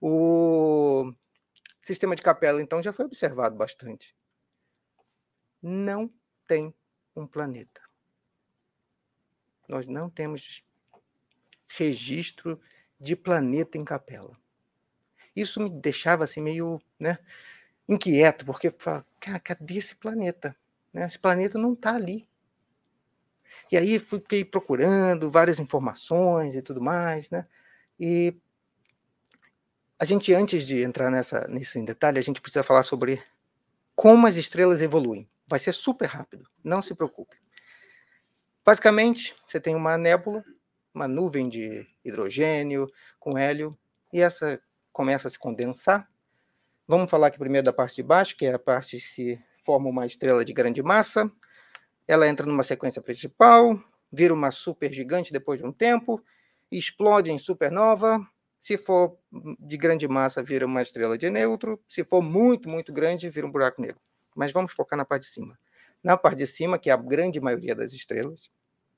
[0.00, 1.12] o,
[1.88, 4.14] Sistema de capela, então, já foi observado bastante.
[5.62, 6.12] Não
[6.46, 6.74] tem
[7.16, 7.80] um planeta.
[9.66, 10.62] Nós não temos
[11.66, 12.60] registro
[13.00, 14.38] de planeta em capela.
[15.34, 17.18] Isso me deixava assim meio né,
[17.88, 18.70] inquieto, porque
[19.20, 20.56] cara, cadê esse planeta?
[20.92, 22.28] Né, esse planeta não está ali.
[23.70, 27.46] E aí fiquei procurando várias informações e tudo mais, né?
[28.00, 28.34] E
[29.98, 33.22] a gente, antes de entrar nessa, nisso em detalhe, a gente precisa falar sobre
[33.94, 35.28] como as estrelas evoluem.
[35.46, 37.36] Vai ser super rápido, não se preocupe.
[38.64, 40.44] Basicamente, você tem uma nébula,
[40.94, 42.86] uma nuvem de hidrogênio
[43.18, 43.76] com hélio,
[44.12, 44.60] e essa
[44.98, 46.10] começa a se condensar.
[46.84, 49.88] Vamos falar aqui primeiro da parte de baixo, que é a parte que se forma
[49.88, 51.30] uma estrela de grande massa.
[52.08, 53.80] Ela entra numa sequência principal,
[54.10, 56.20] vira uma super gigante depois de um tempo,
[56.68, 58.18] explode em supernova,
[58.58, 59.16] se for
[59.60, 61.80] de grande massa, vira uma estrela de neutro.
[61.88, 64.00] Se for muito, muito grande, vira um buraco negro.
[64.34, 65.56] Mas vamos focar na parte de cima.
[66.02, 68.50] Na parte de cima, que é a grande maioria das estrelas,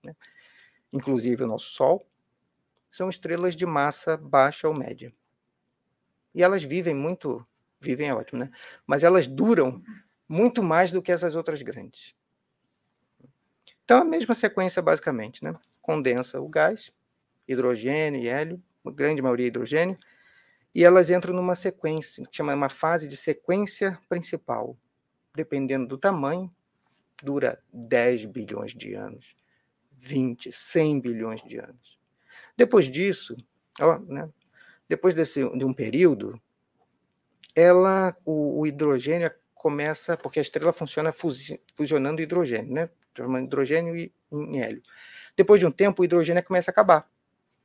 [0.02, 0.16] né,
[0.90, 2.06] inclusive o nosso Sol,
[2.90, 5.12] são estrelas de massa baixa ou média.
[6.34, 7.46] E elas vivem muito,
[7.80, 8.50] vivem é ótimo, né?
[8.86, 9.82] Mas elas duram
[10.28, 12.14] muito mais do que essas outras grandes.
[13.84, 15.52] Então, a mesma sequência, basicamente, né?
[15.82, 16.92] Condensa o gás,
[17.48, 19.98] hidrogênio e hélio, uma grande maioria hidrogênio,
[20.74, 24.78] e elas entram numa sequência, que chama uma fase de sequência principal.
[25.34, 26.52] Dependendo do tamanho,
[27.22, 29.34] dura 10 bilhões de anos,
[29.92, 31.98] 20, 100 bilhões de anos.
[32.56, 33.36] Depois disso,
[33.80, 34.28] ó, né,
[34.90, 36.42] depois desse, de um período,
[37.54, 41.14] ela, o, o, hidrogênio começa, porque a estrela funciona
[41.76, 42.90] fusionando hidrogênio, né?
[43.14, 44.82] Transformando hidrogênio e, em hélio.
[45.36, 47.08] Depois de um tempo, o hidrogênio começa a acabar,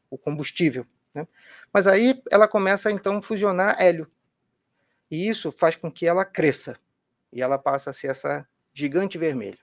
[0.08, 0.86] o combustível.
[1.16, 1.28] Né?
[1.74, 4.08] Mas aí ela começa então a fusionar hélio.
[5.10, 6.78] E isso faz com que ela cresça.
[7.34, 9.58] E ela passa a ser essa gigante vermelha.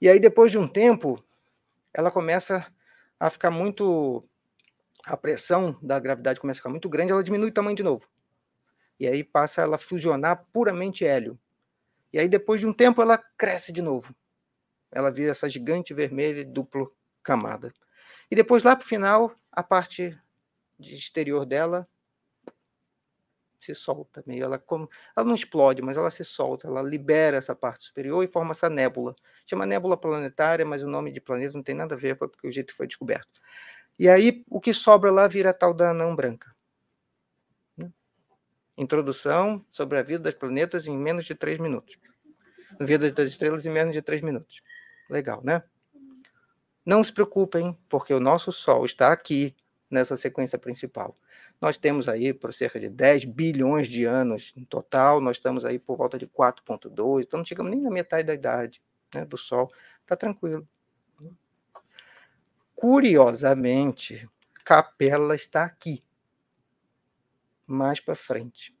[0.00, 1.22] E aí, depois de um tempo,
[1.92, 2.66] ela começa
[3.20, 4.26] a ficar muito.
[5.06, 8.08] A pressão da gravidade começa a ficar muito grande, ela diminui o tamanho de novo.
[8.98, 11.38] E aí passa ela a fusionar puramente hélio.
[12.12, 14.12] E aí, depois de um tempo, ela cresce de novo.
[14.90, 16.92] Ela vira essa gigante vermelha duplo
[17.22, 17.72] camada.
[18.28, 20.18] E depois, lá para o final, a parte
[20.80, 21.88] exterior dela
[23.60, 24.62] se solta meio ela
[25.16, 28.68] ela não explode mas ela se solta ela libera essa parte superior e forma essa
[28.68, 29.16] nébula
[29.46, 32.46] chama nébula planetária mas o nome de planeta não tem nada a ver foi porque
[32.46, 33.40] o jeito foi descoberto
[33.98, 36.54] e aí o que sobra lá vira a tal da anã branca
[37.76, 37.90] né?
[38.76, 41.98] introdução sobre a vida dos planetas em menos de três minutos
[42.80, 44.62] vida das estrelas em menos de três minutos
[45.08, 45.62] legal né
[46.86, 49.56] não se preocupem, porque o nosso Sol está aqui
[49.90, 51.18] nessa sequência principal.
[51.60, 55.80] Nós temos aí por cerca de 10 bilhões de anos em total, nós estamos aí
[55.80, 58.80] por volta de 4,2, então não chegamos nem na metade da idade
[59.12, 59.68] né, do Sol.
[60.02, 60.66] Está tranquilo.
[62.76, 64.28] Curiosamente,
[64.64, 66.04] Capela está aqui,
[67.66, 68.76] mais para frente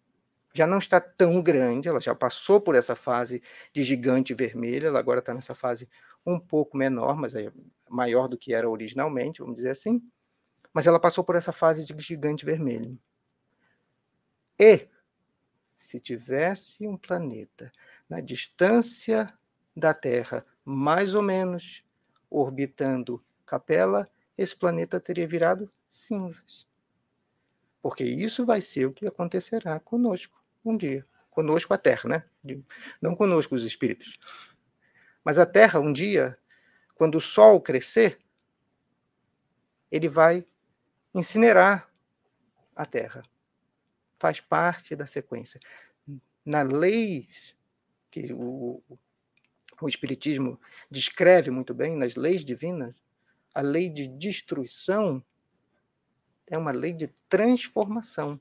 [0.56, 3.42] já não está tão grande, ela já passou por essa fase
[3.74, 5.86] de gigante vermelha, ela agora está nessa fase
[6.24, 7.52] um pouco menor, mas é
[7.90, 10.02] maior do que era originalmente, vamos dizer assim.
[10.72, 12.98] Mas ela passou por essa fase de gigante vermelho.
[14.58, 14.88] E
[15.76, 17.70] se tivesse um planeta
[18.08, 19.26] na distância
[19.76, 21.84] da Terra, mais ou menos,
[22.30, 26.66] orbitando Capela, esse planeta teria virado cinzas.
[27.80, 31.06] Porque isso vai ser o que acontecerá conosco um dia.
[31.30, 32.24] Conosco a Terra, né?
[33.00, 34.18] Não conosco os espíritos.
[35.24, 36.36] Mas a Terra, um dia,
[36.94, 38.18] quando o Sol crescer,
[39.90, 40.44] ele vai
[41.14, 41.88] incinerar
[42.74, 43.22] a Terra.
[44.18, 45.60] faz parte da sequência.
[46.44, 47.28] Na lei
[48.10, 48.82] que o,
[49.80, 50.58] o Espiritismo
[50.90, 52.94] descreve muito bem, nas leis divinas,
[53.56, 55.24] a lei de destruição
[56.46, 58.38] é uma lei de transformação.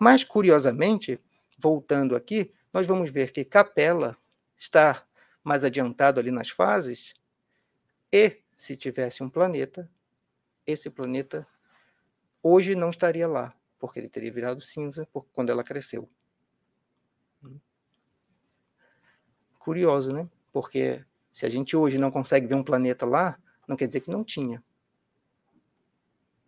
[0.00, 1.20] Mas, curiosamente,
[1.58, 4.16] voltando aqui, nós vamos ver que Capela
[4.56, 5.06] está
[5.44, 7.12] mais adiantado ali nas fases,
[8.10, 9.86] e se tivesse um planeta,
[10.66, 11.46] esse planeta
[12.42, 16.08] hoje não estaria lá, porque ele teria virado cinza quando ela cresceu.
[19.58, 20.26] Curioso, né?
[20.50, 21.04] Porque
[21.34, 24.24] se a gente hoje não consegue ver um planeta lá, não quer dizer que não
[24.24, 24.62] tinha.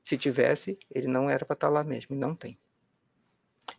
[0.05, 2.59] Se tivesse, ele não era para estar lá mesmo, e não tem.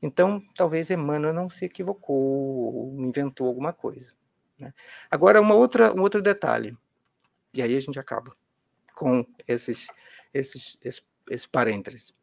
[0.02, 4.14] Então, talvez Emmanuel não se equivocou, ou inventou alguma coisa.
[4.58, 4.74] Né?
[5.10, 6.78] Agora, uma outra, um outro detalhe,
[7.54, 8.36] e aí a gente acaba
[8.94, 9.88] com esses,
[10.34, 12.14] esses, esses, esses parênteses.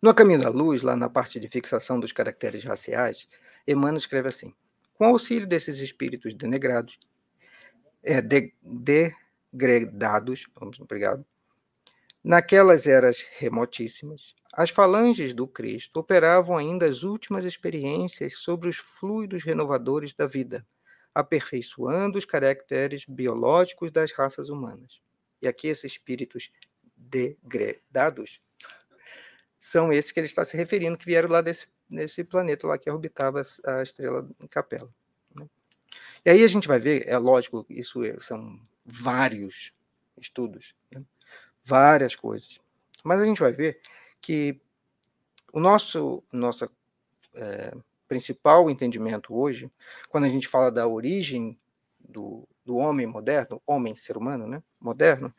[0.00, 3.28] No Caminho da Luz, lá na parte de fixação dos caracteres raciais,
[3.66, 4.54] Emmanuel escreve assim:
[4.94, 6.98] com auxílio desses espíritos denegrados,
[8.02, 8.54] é, de,
[9.52, 11.24] degredados, vamos, obrigado,
[12.22, 19.44] naquelas eras remotíssimas, as falanges do Cristo operavam ainda as últimas experiências sobre os fluidos
[19.44, 20.66] renovadores da vida,
[21.14, 25.00] aperfeiçoando os caracteres biológicos das raças humanas.
[25.40, 26.50] E aqui esses espíritos
[26.96, 28.40] degredados
[29.58, 32.88] são esses que ele está se referindo, que vieram lá desse nesse planeta lá que
[32.88, 34.88] orbitava a estrela em Capela.
[35.34, 35.46] Né?
[36.24, 39.72] E aí a gente vai ver, é lógico, isso é, são vários
[40.16, 41.02] estudos, né?
[41.64, 42.58] várias coisas,
[43.04, 43.80] mas a gente vai ver
[44.20, 44.60] que
[45.52, 46.70] o nosso nossa
[47.34, 47.72] é,
[48.08, 49.70] principal entendimento hoje,
[50.08, 51.56] quando a gente fala da origem
[52.00, 55.32] do, do homem moderno, homem ser humano, né, moderno,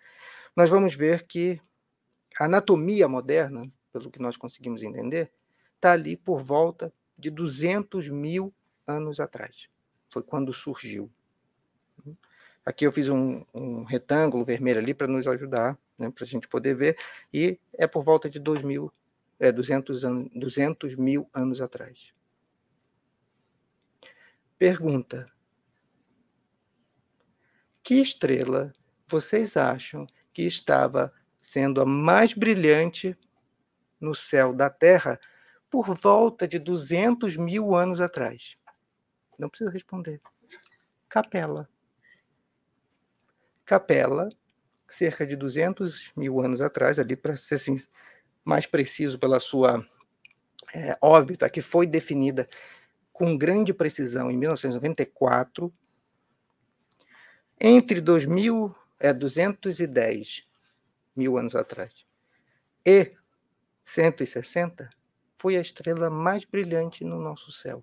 [0.55, 1.59] nós vamos ver que
[2.39, 5.31] a anatomia moderna, pelo que nós conseguimos entender,
[5.75, 8.53] está ali por volta de 200 mil
[8.87, 9.67] anos atrás.
[10.09, 11.11] Foi quando surgiu.
[12.65, 16.47] Aqui eu fiz um, um retângulo vermelho ali para nos ajudar, né, para a gente
[16.47, 16.97] poder ver,
[17.33, 18.91] e é por volta de 2 mil,
[19.39, 22.13] é, 200, an 200 mil anos atrás.
[24.59, 25.27] Pergunta:
[27.83, 28.71] Que estrela
[29.07, 33.17] vocês acham que estava sendo a mais brilhante
[33.99, 35.19] no céu da Terra
[35.69, 38.55] por volta de 200 mil anos atrás?
[39.39, 40.21] Não precisa responder.
[41.09, 41.70] Capela.
[43.71, 44.27] Capela,
[44.85, 47.77] cerca de 200 mil anos atrás, ali para ser assim,
[48.43, 49.87] mais preciso pela sua
[50.75, 52.49] é, órbita, que foi definida
[53.13, 55.73] com grande precisão em 1994,
[57.61, 60.45] entre 2000, é, 210
[61.15, 61.93] mil anos atrás
[62.85, 63.13] e
[63.85, 64.89] 160,
[65.33, 67.81] foi a estrela mais brilhante no nosso céu.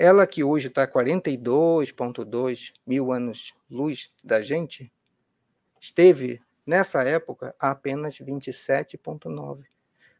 [0.00, 4.92] Ela que hoje está 42,2 mil anos-luz da gente,
[5.80, 9.64] esteve nessa época a apenas 27,9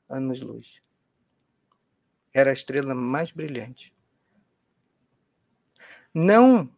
[0.08, 0.82] anos-luz.
[2.34, 3.94] Era a estrela mais brilhante.
[6.12, 6.68] Não,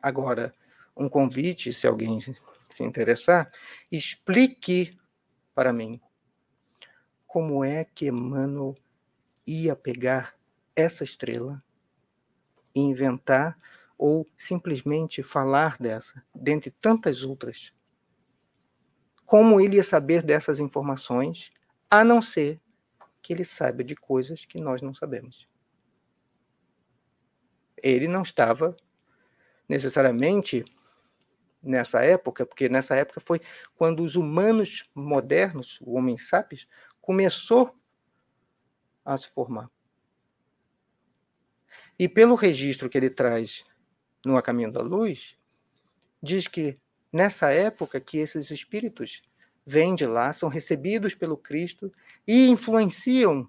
[0.00, 0.54] agora,
[0.96, 3.52] um convite, se alguém se interessar,
[3.92, 4.98] explique
[5.54, 6.00] para mim
[7.26, 8.74] como é que Emmanuel
[9.46, 10.34] ia pegar
[10.74, 11.62] essa estrela
[12.78, 13.58] inventar
[13.96, 17.72] ou simplesmente falar dessa, dentre tantas outras.
[19.26, 21.50] Como ele ia saber dessas informações,
[21.90, 22.60] a não ser
[23.20, 25.48] que ele saiba de coisas que nós não sabemos.
[27.82, 28.76] Ele não estava
[29.68, 30.64] necessariamente
[31.62, 33.40] nessa época, porque nessa época foi
[33.76, 36.66] quando os humanos modernos, o homem sapiens,
[37.00, 37.76] começou
[39.04, 39.70] a se formar.
[41.98, 43.64] E pelo registro que ele traz
[44.24, 45.36] no A Caminho da Luz,
[46.22, 46.78] diz que
[47.12, 49.22] nessa época que esses espíritos
[49.66, 51.92] vêm de lá, são recebidos pelo Cristo
[52.26, 53.48] e influenciam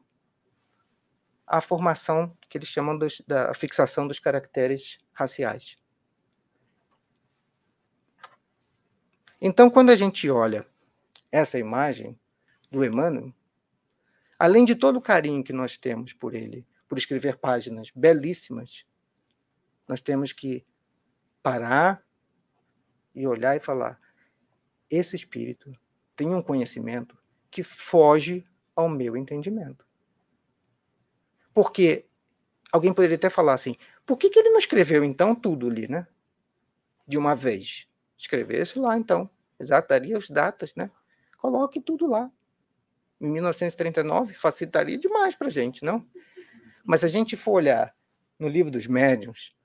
[1.45, 5.77] a formação que eles chamam dos, da fixação dos caracteres raciais.
[9.41, 10.65] Então, quando a gente olha
[11.31, 12.19] essa imagem
[12.69, 13.33] do Emmanuel,
[14.39, 18.85] Além de todo o carinho que nós temos por ele, por escrever páginas belíssimas,
[19.87, 20.65] nós temos que
[21.41, 22.03] parar
[23.13, 23.99] e olhar e falar:
[24.89, 25.71] esse espírito
[26.15, 27.17] tem um conhecimento
[27.49, 29.87] que foge ao meu entendimento.
[31.53, 32.07] Porque
[32.71, 33.75] alguém poderia até falar assim:
[34.05, 36.07] por que, que ele não escreveu então tudo ali, né?
[37.07, 37.87] De uma vez.
[38.17, 39.29] Escrevesse lá então.
[39.59, 40.89] Exato, daria as datas, né?
[41.37, 42.31] Coloque tudo lá.
[43.19, 46.05] em 1939 facilitaria demais para gente, não?
[46.89, 47.95] Mas se a gente for olhar
[48.39, 49.55] no livro dos médiuns,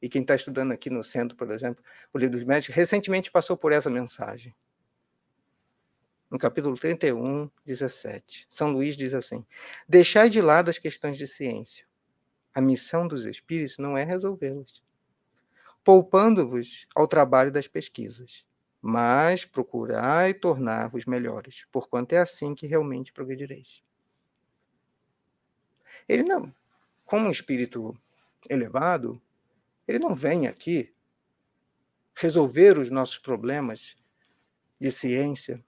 [0.00, 3.58] e quem está estudando aqui no centro, por exemplo, o livro dos médiuns, recentemente passou
[3.58, 4.54] por essa mensagem.
[6.30, 9.44] No capítulo 31, 17, São Luís diz assim:
[9.86, 11.86] Deixai de lado as questões de ciência.
[12.54, 14.82] A missão dos espíritos não é resolvê-las,
[15.84, 18.46] poupando-vos ao trabalho das pesquisas
[18.84, 23.80] mas procurai tornar-vos melhores, porquanto é assim que realmente progredireis.
[26.08, 26.52] Ele não,
[27.12, 27.94] como um espírito
[28.48, 29.20] elevado,
[29.86, 30.94] ele não vem aqui
[32.16, 33.94] resolver os nossos problemas
[34.80, 35.62] de ciência,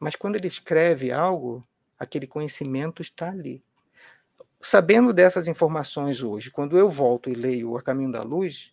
[0.00, 1.62] mas quando ele escreve algo,
[1.98, 3.62] aquele conhecimento está ali.
[4.58, 8.72] Sabendo dessas informações hoje, quando eu volto e leio A Caminho da Luz,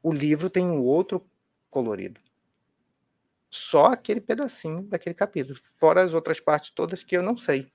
[0.00, 1.28] o livro tem um outro
[1.68, 2.20] colorido.
[3.50, 7.72] Só aquele pedacinho daquele capítulo, fora as outras partes todas que eu não sei.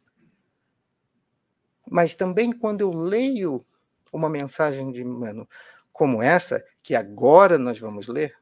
[1.90, 3.66] Mas também quando eu leio
[4.12, 5.48] uma mensagem de mano
[5.92, 8.38] como essa, que agora nós vamos ler,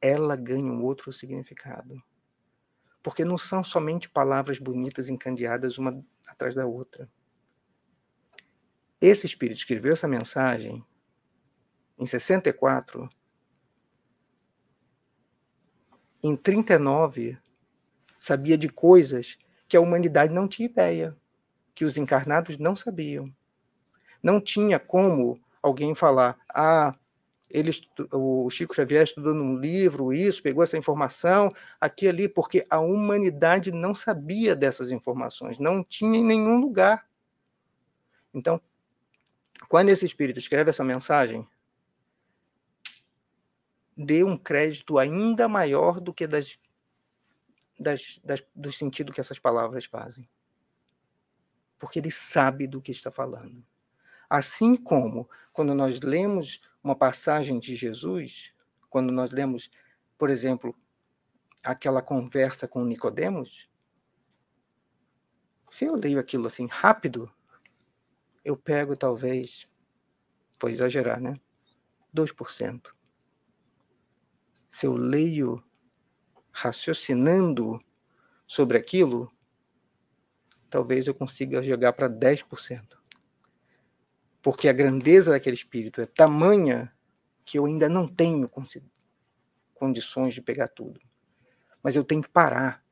[0.00, 2.00] ela ganha um outro significado.
[3.02, 7.10] Porque não são somente palavras bonitas encandeadas uma atrás da outra.
[9.00, 10.84] Esse espírito escreveu essa mensagem
[11.98, 13.08] em 64,
[16.22, 17.38] em 39,
[18.18, 19.38] sabia de coisas
[19.68, 21.16] que a humanidade não tinha ideia,
[21.74, 23.32] que os encarnados não sabiam.
[24.22, 26.96] Não tinha como alguém falar, ah,
[27.50, 27.70] ele,
[28.12, 31.48] o Chico Xavier estudou num livro isso, pegou essa informação
[31.80, 37.06] aqui ali, porque a humanidade não sabia dessas informações, não tinha em nenhum lugar.
[38.34, 38.60] Então,
[39.68, 41.46] quando esse espírito escreve essa mensagem,
[43.96, 46.58] dê um crédito ainda maior do que das,
[47.78, 50.28] das, das, do sentido que essas palavras fazem.
[51.78, 53.64] Porque ele sabe do que está falando.
[54.28, 58.52] Assim como quando nós lemos uma passagem de Jesus,
[58.90, 59.70] quando nós lemos,
[60.16, 60.74] por exemplo,
[61.62, 63.68] aquela conversa com Nicodemos,
[65.70, 67.30] se eu leio aquilo assim rápido,
[68.44, 69.68] eu pego talvez,
[70.60, 71.34] vou exagerar, né?
[72.14, 72.98] 2%
[74.68, 75.62] se eu leio
[76.60, 77.80] raciocinando
[78.44, 79.30] sobre aquilo,
[80.68, 82.98] talvez eu consiga jogar para 10%.
[84.42, 86.92] Porque a grandeza daquele espírito é tamanha
[87.44, 88.50] que eu ainda não tenho
[89.74, 91.00] condições de pegar tudo.
[91.82, 92.84] Mas eu tenho que parar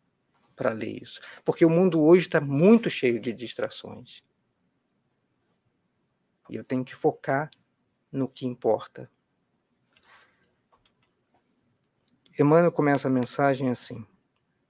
[0.55, 1.21] para ler isso.
[1.45, 4.23] Porque o mundo hoje está muito cheio de distrações.
[6.49, 7.51] E eu tenho que focar
[8.13, 9.11] no que importa.
[12.39, 14.07] Emmanuel começa a mensagem assim: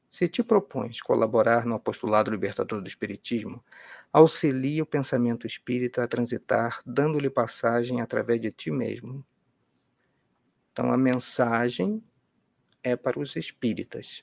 [0.09, 3.65] Se te propões colaborar no apostolado libertador do Espiritismo,
[4.13, 9.27] auxilia o pensamento espírita a transitar, dando-lhe passagem através de ti mesmo.
[10.71, 12.05] Então, a mensagem
[12.85, 14.23] é para os espíritas.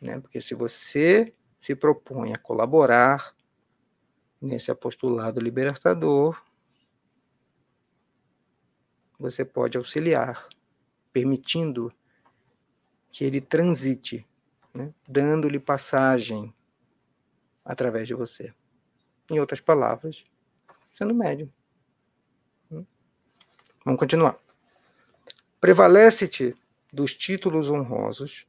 [0.00, 0.20] Né?
[0.20, 3.34] Porque se você se propõe a colaborar
[4.38, 6.42] nesse apostolado libertador,
[9.18, 10.46] você pode auxiliar,
[11.10, 11.90] permitindo
[13.14, 14.26] que ele transite,
[14.74, 16.52] né, dando-lhe passagem
[17.64, 18.52] através de você.
[19.30, 20.24] Em outras palavras,
[20.92, 21.48] sendo médium.
[22.72, 22.84] Hum?
[23.84, 24.36] Vamos continuar.
[25.60, 26.56] Prevalece-te
[26.92, 28.48] dos títulos honrosos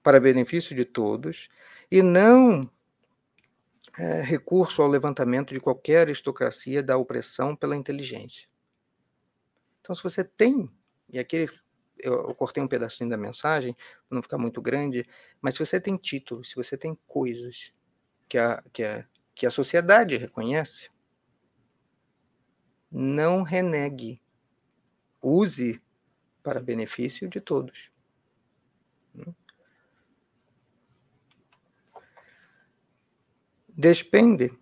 [0.00, 1.48] para benefício de todos
[1.90, 2.70] e não
[3.98, 8.48] é, recurso ao levantamento de qualquer aristocracia da opressão pela inteligência.
[9.80, 10.70] Então, se você tem,
[11.08, 11.48] e aqui
[12.04, 15.06] eu, eu cortei um pedacinho da mensagem, para não ficar muito grande,
[15.40, 17.72] mas se você tem títulos, se você tem coisas
[18.28, 20.90] que a, que a, que a sociedade reconhece,
[22.90, 24.22] não renegue.
[25.20, 25.82] Use
[26.42, 27.90] para benefício de todos.
[33.68, 34.52] Despende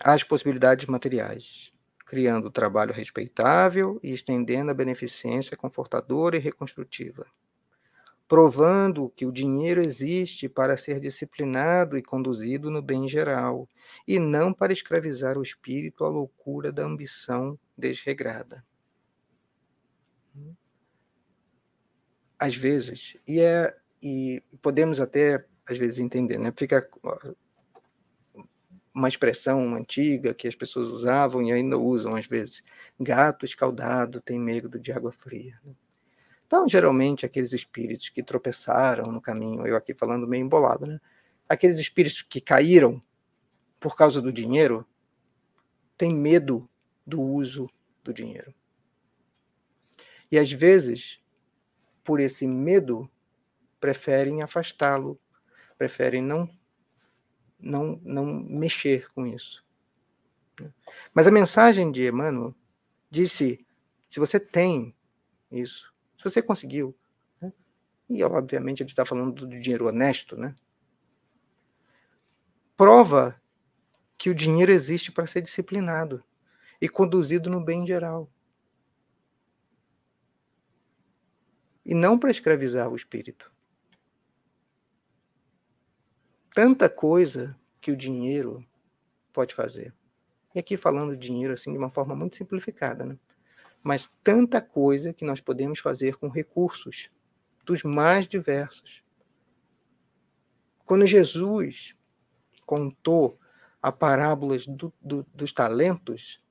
[0.00, 1.72] as possibilidades materiais
[2.08, 7.26] criando trabalho respeitável e estendendo a beneficência confortadora e reconstrutiva,
[8.26, 13.68] provando que o dinheiro existe para ser disciplinado e conduzido no bem geral,
[14.06, 18.64] e não para escravizar o espírito à loucura da ambição desregrada.
[22.38, 26.54] Às vezes, e, é, e podemos até às vezes entender, né?
[26.56, 26.88] Fica
[28.98, 32.62] uma expressão antiga que as pessoas usavam e ainda usam às vezes.
[32.98, 35.58] Gato escaldado tem medo de água fria.
[35.64, 35.72] Né?
[36.46, 41.00] Então, geralmente, aqueles espíritos que tropeçaram no caminho, eu aqui falando meio embolado, né?
[41.48, 43.00] Aqueles espíritos que caíram
[43.78, 44.84] por causa do dinheiro,
[45.96, 46.68] têm medo
[47.06, 47.70] do uso
[48.02, 48.52] do dinheiro.
[50.30, 51.20] E às vezes,
[52.02, 53.08] por esse medo,
[53.78, 55.18] preferem afastá-lo,
[55.76, 56.50] preferem não,
[57.58, 59.66] não, não mexer com isso.
[61.14, 62.54] Mas a mensagem de Emmanuel
[63.10, 63.64] disse:
[64.08, 64.94] se você tem
[65.50, 66.96] isso, se você conseguiu,
[67.40, 67.52] né?
[68.08, 70.54] e obviamente ele está falando do dinheiro honesto, né?
[72.78, 73.40] prova
[74.16, 76.22] que o dinheiro existe para ser disciplinado
[76.80, 78.30] e conduzido no bem geral.
[81.84, 83.50] E não para escravizar o espírito.
[86.58, 88.66] Tanta coisa que o dinheiro
[89.32, 89.94] pode fazer.
[90.52, 93.16] E aqui falando de dinheiro assim de uma forma muito simplificada, né?
[93.80, 97.12] Mas tanta coisa que nós podemos fazer com recursos
[97.64, 99.04] dos mais diversos.
[100.84, 101.94] Quando Jesus
[102.66, 103.38] contou
[103.80, 106.42] a parábolas do, do, dos talentos,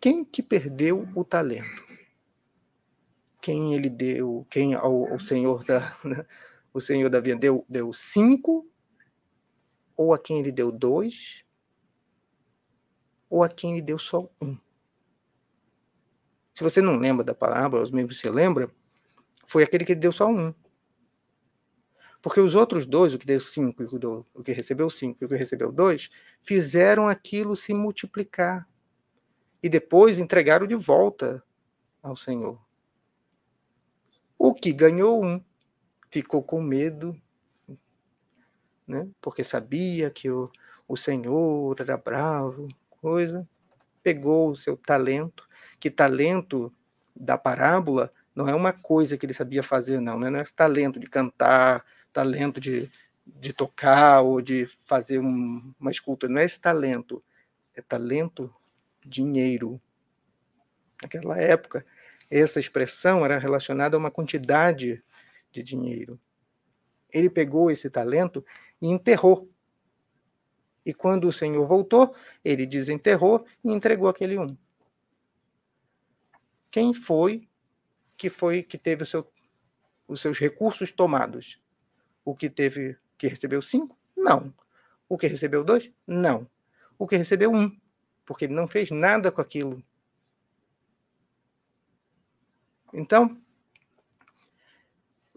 [0.00, 1.84] quem que perdeu o talento?
[3.38, 5.94] Quem ele deu, quem ao, ao Senhor da
[6.78, 8.66] o Senhor da vida deu, deu cinco,
[9.96, 11.44] ou a quem ele deu dois,
[13.28, 14.56] ou a quem ele deu só um.
[16.54, 18.70] Se você não lembra da parábola, os membros se lembra,
[19.46, 20.54] foi aquele que ele deu só um.
[22.20, 23.84] Porque os outros dois, o que deu cinco
[24.34, 26.10] o que recebeu cinco e o que recebeu dois,
[26.42, 28.68] fizeram aquilo se multiplicar.
[29.62, 31.42] E depois entregaram de volta
[32.02, 32.60] ao Senhor.
[34.36, 35.42] O que ganhou um
[36.10, 37.20] ficou com medo,
[38.86, 39.08] né?
[39.20, 40.50] porque sabia que o,
[40.86, 43.46] o Senhor era bravo, coisa,
[44.02, 45.46] pegou o seu talento,
[45.78, 46.72] que talento
[47.14, 50.30] da parábola não é uma coisa que ele sabia fazer, não, né?
[50.30, 52.90] não é talento de cantar, talento de,
[53.26, 57.22] de tocar ou de fazer um, uma escultura, não é esse talento,
[57.74, 58.54] é talento
[59.04, 59.80] dinheiro.
[61.02, 61.84] Naquela época,
[62.30, 65.02] essa expressão era relacionada a uma quantidade
[65.50, 66.20] de dinheiro.
[67.10, 68.44] Ele pegou esse talento
[68.80, 69.50] e enterrou.
[70.84, 74.56] E quando o Senhor voltou, ele desenterrou e entregou aquele um.
[76.70, 77.48] Quem foi
[78.16, 79.30] que foi que teve seu,
[80.06, 81.60] os seus recursos tomados?
[82.24, 83.98] O que teve que recebeu cinco?
[84.16, 84.52] Não.
[85.08, 85.90] O que recebeu dois?
[86.06, 86.48] Não.
[86.98, 87.74] O que recebeu um,
[88.24, 89.82] porque ele não fez nada com aquilo.
[92.92, 93.40] Então,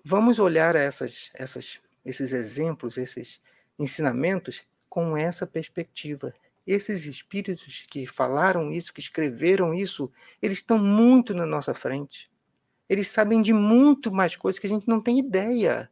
[0.03, 3.41] vamos olhar essas, essas, esses exemplos, esses
[3.77, 6.33] ensinamentos com essa perspectiva.
[6.65, 12.29] Esses espíritos que falaram isso, que escreveram isso, eles estão muito na nossa frente.
[12.87, 15.89] Eles sabem de muito mais coisas que a gente não tem ideia.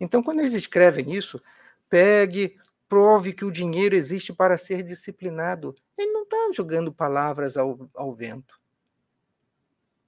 [0.00, 1.40] Então, quando eles escrevem isso,
[1.88, 2.56] pegue,
[2.88, 5.74] prove que o dinheiro existe para ser disciplinado.
[5.96, 8.58] Ele não está jogando palavras ao, ao vento.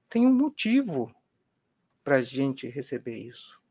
[0.09, 1.15] Tem um motivo
[2.11, 3.63] para a gente receber isso.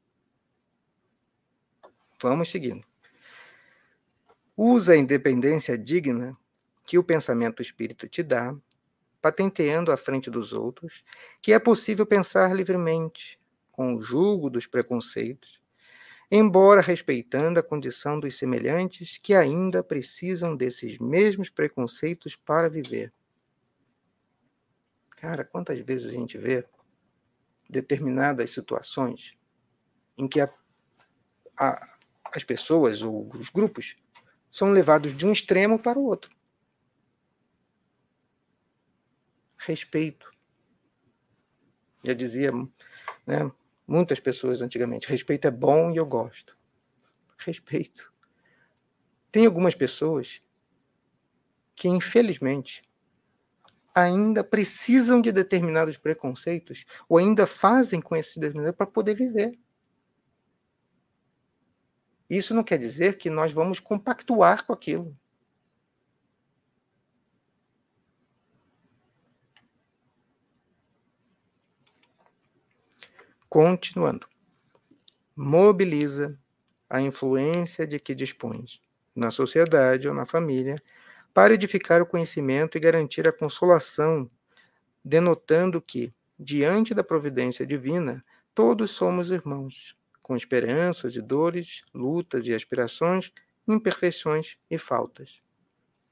[2.22, 2.88] Vamos seguindo.
[4.56, 6.38] Usa a independência digna
[6.86, 8.56] que o pensamento espírito te dá,
[9.22, 11.04] patenteando à frente dos outros
[11.42, 13.38] que é possível pensar livremente,
[13.74, 15.62] com o julgo dos preconceitos,
[16.32, 23.12] embora respeitando a condição dos semelhantes que ainda precisam desses mesmos preconceitos para viver.
[25.18, 26.66] Cara, quantas vezes a gente vê
[27.70, 29.38] determinadas situações
[30.18, 30.52] em que a,
[31.56, 33.96] a, as pessoas ou os grupos
[34.52, 36.36] são levados de um extremo para o outro.
[39.58, 40.32] Respeito.
[42.04, 42.52] Já dizia
[43.28, 43.52] né,
[43.86, 46.58] muitas pessoas antigamente: respeito é bom e eu gosto.
[47.38, 48.12] Respeito.
[49.32, 50.42] Tem algumas pessoas
[51.76, 52.89] que, infelizmente,
[53.94, 59.58] ainda precisam de determinados preconceitos ou ainda fazem com esses determinados para poder viver.
[62.30, 65.18] Isso não quer dizer que nós vamos compactuar com aquilo.
[73.50, 74.28] Continuando.
[75.36, 76.38] Mobiliza
[76.88, 78.80] a influência de que dispões
[79.16, 80.76] na sociedade ou na família
[81.40, 84.30] para edificar o conhecimento e garantir a consolação,
[85.02, 92.54] denotando que, diante da providência divina, todos somos irmãos, com esperanças e dores, lutas e
[92.54, 93.32] aspirações,
[93.66, 95.42] imperfeições e faltas.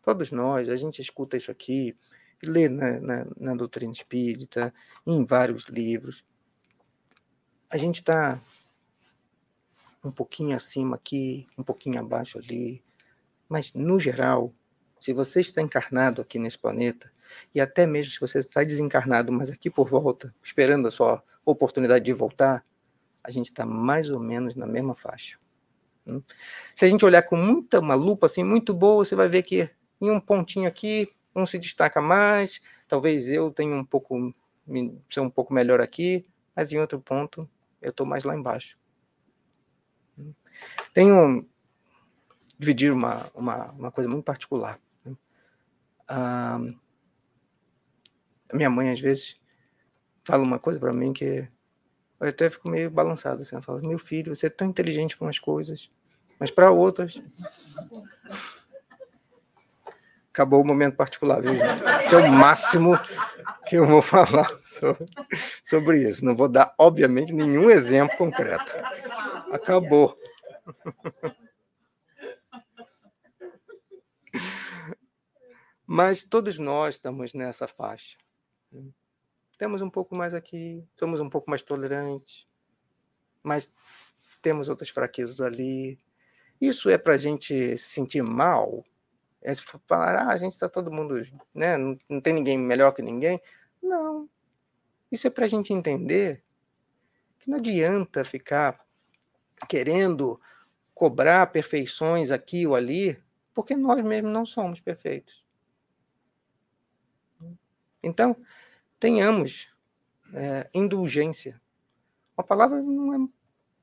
[0.01, 1.93] Todos nós, a gente escuta isso aqui,
[2.41, 4.73] lê na, na, na doutrina espírita,
[5.05, 6.25] em vários livros.
[7.69, 8.41] A gente está
[10.01, 12.81] um pouquinho acima aqui, um pouquinho abaixo ali,
[13.49, 14.55] mas no geral,
[14.99, 17.11] se você está encarnado aqui nesse planeta,
[17.53, 22.05] e até mesmo se você está desencarnado, mas aqui por volta, esperando a sua oportunidade
[22.05, 22.65] de voltar,
[23.23, 25.37] a gente está mais ou menos na mesma faixa.
[26.05, 26.21] Hum?
[26.73, 29.69] Se a gente olhar com muita uma lupa assim muito boa, você vai ver que
[29.99, 34.33] em um pontinho aqui um se destaca mais, talvez eu tenha um pouco
[35.09, 36.25] ser um pouco melhor aqui,
[36.55, 37.49] mas em outro ponto
[37.81, 38.77] eu estou mais lá embaixo.
[40.17, 40.33] Hum?
[40.93, 41.45] Tenho
[42.57, 44.79] dividir uma, uma, uma coisa muito particular.
[46.07, 46.59] Ah,
[48.53, 49.35] minha mãe às vezes
[50.23, 51.47] fala uma coisa para mim que
[52.19, 55.25] eu até fico meio balançado assim, ela fala: "Meu filho, você é tão inteligente para
[55.27, 55.91] umas coisas,
[56.39, 57.21] mas para outras
[60.37, 61.83] acabou o momento particular, viu, gente?
[61.99, 62.95] Esse é o máximo
[63.65, 65.05] que eu vou falar sobre,
[65.63, 66.23] sobre isso.
[66.23, 68.77] Não vou dar, obviamente, nenhum exemplo concreto.
[69.51, 70.15] Acabou.
[75.89, 78.17] Mas todos nós estamos nessa faixa.
[79.57, 82.45] Temos um pouco mais aqui, somos um pouco mais tolerantes,
[83.41, 83.71] mas
[84.41, 85.97] temos outras fraquezas ali.
[86.59, 88.83] Isso é para a gente se sentir mal?
[89.41, 89.55] É
[89.87, 91.15] falar, ah, a gente está todo mundo,
[91.53, 91.77] né?
[91.77, 93.41] Não, não tem ninguém melhor que ninguém.
[93.81, 94.29] Não.
[95.09, 96.43] Isso é para a gente entender
[97.39, 98.85] que não adianta ficar
[99.69, 100.39] querendo
[100.93, 103.17] cobrar perfeições aqui ou ali,
[103.53, 105.46] porque nós mesmos não somos perfeitos.
[108.01, 108.35] Então,
[108.99, 109.73] tenhamos
[110.33, 111.61] é, indulgência.
[112.37, 113.27] Uma palavra não é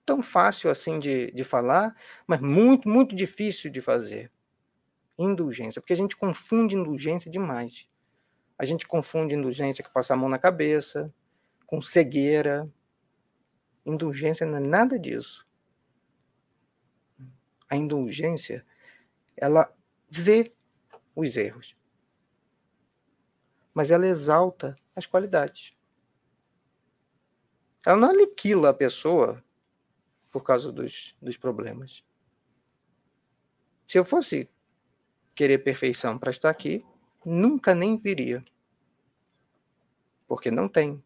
[0.05, 1.97] tão fácil assim de, de falar,
[2.27, 4.31] mas muito, muito difícil de fazer.
[5.19, 7.89] Indulgência, porque a gente confunde indulgência demais.
[8.59, 11.13] A gente confunde indulgência com passar a mão na cabeça,
[11.67, 12.71] com cegueira.
[13.85, 15.47] Indulgência não é nada disso.
[17.69, 18.65] A indulgência,
[19.37, 19.73] ela
[20.09, 20.53] vê
[21.17, 21.77] os erros
[23.75, 25.77] mas ela exalta as qualidades.
[27.85, 29.45] Ela não aniquila a pessoa
[30.31, 32.05] por causa dos, dos problemas.
[33.87, 34.49] Se eu fosse
[35.35, 36.87] querer perfeição para estar aqui,
[37.25, 38.45] nunca nem viria.
[40.27, 41.03] Porque não tem.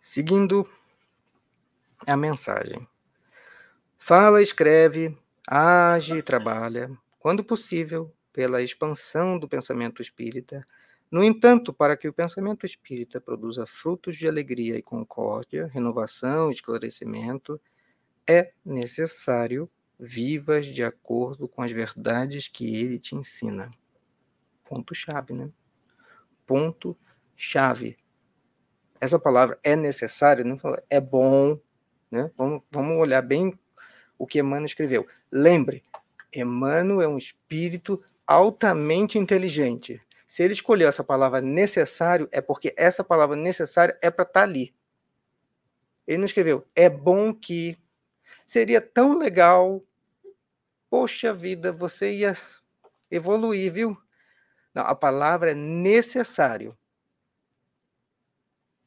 [0.00, 0.68] Seguindo
[2.06, 2.88] a mensagem.
[3.96, 5.16] Fala, escreve,
[5.46, 6.90] age e trabalha,
[7.20, 10.66] quando possível, pela expansão do pensamento espírita.
[11.10, 16.54] No entanto, para que o pensamento espírita produza frutos de alegria e concórdia, renovação e
[16.54, 17.60] esclarecimento,
[18.26, 19.68] é necessário
[19.98, 23.70] vivas de acordo com as verdades que ele te ensina.
[24.64, 25.50] Ponto chave, né?
[26.46, 26.96] Ponto
[27.36, 27.98] chave.
[29.00, 30.58] Essa palavra é necessário, não
[30.88, 31.60] é bom,
[32.10, 32.30] né?
[32.36, 33.58] Vamos, vamos olhar bem
[34.18, 35.06] o que Emmanuel escreveu.
[35.30, 35.84] Lembre,
[36.32, 40.00] Emmanuel é um espírito altamente inteligente.
[40.26, 44.42] Se ele escolheu essa palavra necessário, é porque essa palavra necessário é para estar tá
[44.44, 44.74] ali.
[46.06, 47.78] Ele não escreveu, é bom que.
[48.46, 49.82] Seria tão legal.
[50.90, 52.36] Poxa vida, você ia
[53.10, 53.96] evoluir, viu?
[54.74, 56.76] Não, a palavra é necessário.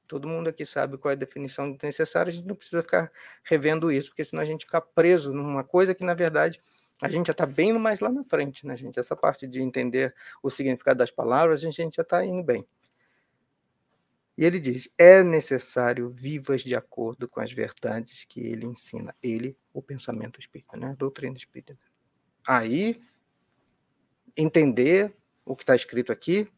[0.08, 3.12] Todo mundo aqui sabe qual é a definição de necessário, a gente não precisa ficar
[3.44, 6.62] revendo isso, porque senão a gente fica preso numa coisa que, na verdade,
[7.02, 9.00] a gente já está bem mais lá na frente, né, gente?
[9.00, 12.66] Essa parte de entender o significado das palavras, a gente já está indo bem.
[14.38, 19.16] E ele diz: é necessário vivas de acordo com as verdades que ele ensina.
[19.22, 20.91] Ele, o pensamento espírita, né?
[20.91, 21.78] a doutrina espírita.
[22.48, 23.02] Aí,
[24.36, 25.16] entender
[25.46, 26.50] o que está escrito aqui,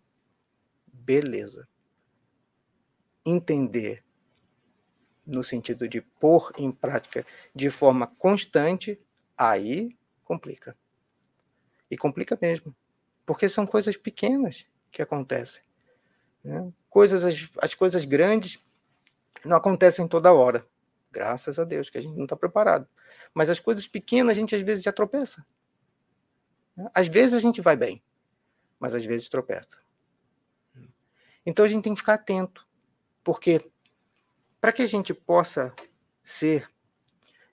[0.88, 1.68] beleza.
[3.26, 4.04] Entender
[5.26, 9.00] no sentido de pôr em prática de forma constante,
[9.38, 9.98] aí
[10.28, 10.78] complica.
[11.90, 12.76] E complica mesmo.
[13.26, 15.64] Porque são coisas pequenas que acontecem.
[16.44, 16.72] Né?
[16.90, 18.60] Coisas, as, as coisas grandes
[19.46, 20.68] não acontecem toda hora.
[21.10, 22.88] Graças a Deus, que a gente não está preparado.
[23.34, 25.46] Mas as coisas pequenas a gente às vezes já tropeça.
[26.76, 26.90] Né?
[26.94, 28.04] Às vezes a gente vai bem,
[28.78, 29.80] mas às vezes tropeça.
[31.46, 32.68] Então a gente tem que ficar atento,
[33.24, 33.72] porque
[34.60, 35.74] para que a gente possa
[36.22, 36.70] ser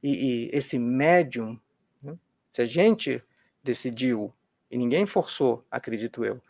[0.02, 1.60] e, e esse médium
[2.54, 3.20] se a gente
[3.64, 4.32] decidiu,
[4.70, 6.40] e ninguém forçou, acredito eu,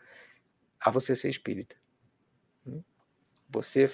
[0.79, 1.75] a você ser espírita.
[3.49, 3.89] Você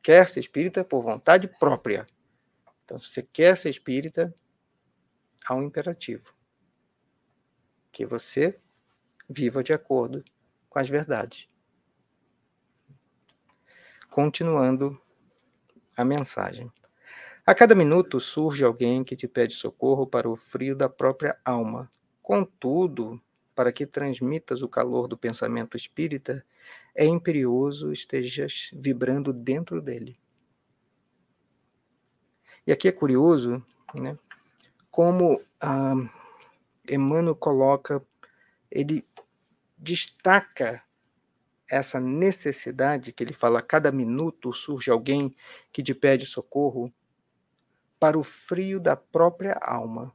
[0.00, 2.06] quer ser espírita por vontade própria.
[2.84, 4.32] Então, se você quer ser espírita,
[5.44, 6.32] há um imperativo.
[7.90, 8.60] Que você
[9.28, 10.24] viva de acordo
[10.68, 11.50] com as verdades.
[14.10, 14.96] Continuando
[15.96, 16.70] a mensagem.
[17.46, 21.90] A cada minuto surge alguém que te pede socorro para o frio da própria alma.
[22.22, 23.20] Contudo,
[23.54, 26.42] para que transmitas o calor do pensamento espírita,
[26.94, 30.18] é imperioso estejas vibrando dentro dele.
[32.66, 33.62] E aqui é curioso,
[33.94, 34.16] né,
[34.90, 35.96] como ah,
[36.88, 38.02] Emmanuel coloca,
[38.70, 39.06] ele
[39.76, 40.82] destaca
[41.68, 45.36] essa necessidade que ele fala, a cada minuto surge alguém
[45.70, 46.90] que te pede socorro
[48.04, 50.14] para o frio da própria alma.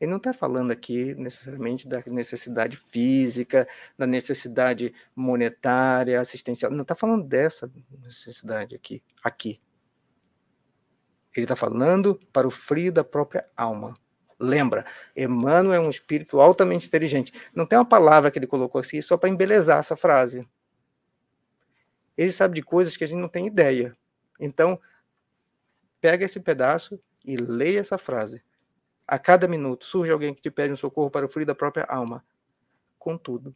[0.00, 6.72] Ele não está falando aqui necessariamente da necessidade física, da necessidade monetária, assistencial.
[6.72, 9.02] Não está falando dessa necessidade aqui.
[9.22, 9.60] Aqui.
[11.36, 13.92] Ele está falando para o frio da própria alma.
[14.38, 17.34] Lembra, Emmanuel é um espírito altamente inteligente.
[17.54, 20.48] Não tem uma palavra que ele colocou assim só para embelezar essa frase.
[22.16, 23.94] Ele sabe de coisas que a gente não tem ideia.
[24.40, 24.80] Então,
[26.00, 28.42] pega esse pedaço e leia essa frase.
[29.06, 31.84] A cada minuto surge alguém que te pede um socorro para o frio da própria
[31.84, 32.24] alma.
[32.98, 33.54] Contudo,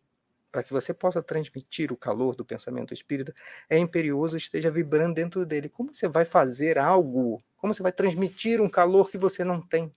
[0.51, 3.35] para que você possa transmitir o calor do pensamento espírita,
[3.69, 5.69] é imperioso esteja vibrando dentro dele.
[5.69, 7.43] Como você vai fazer algo?
[7.57, 9.93] Como você vai transmitir um calor que você não tem?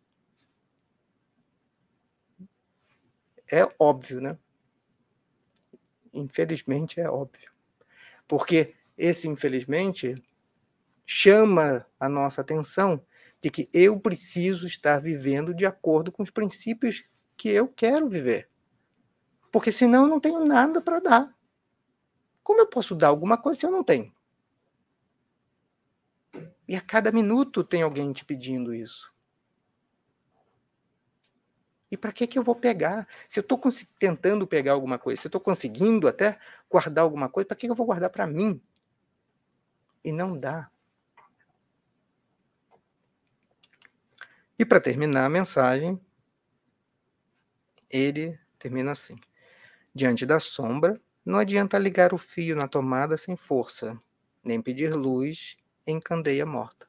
[3.49, 4.37] É óbvio, né?
[6.13, 7.51] Infelizmente é óbvio.
[8.27, 10.15] Porque esse infelizmente
[11.09, 13.01] chama a nossa atenção
[13.41, 17.05] de que eu preciso estar vivendo de acordo com os princípios
[17.37, 18.49] que eu quero viver.
[19.49, 21.37] Porque senão eu não tenho nada para dar.
[22.43, 24.13] Como eu posso dar alguma coisa se eu não tenho?
[26.67, 29.13] E a cada minuto tem alguém te pedindo isso.
[31.89, 33.07] E para que, que eu vou pegar?
[33.29, 33.57] Se eu estou
[33.97, 36.37] tentando pegar alguma coisa, se eu estou conseguindo até
[36.69, 38.61] guardar alguma coisa, para que, que eu vou guardar para mim?
[40.03, 40.69] E não dá.
[44.59, 45.99] E para terminar a mensagem,
[47.89, 49.15] ele termina assim:
[49.93, 53.97] Diante da sombra, não adianta ligar o fio na tomada sem força,
[54.43, 56.87] nem pedir luz em candeia morta.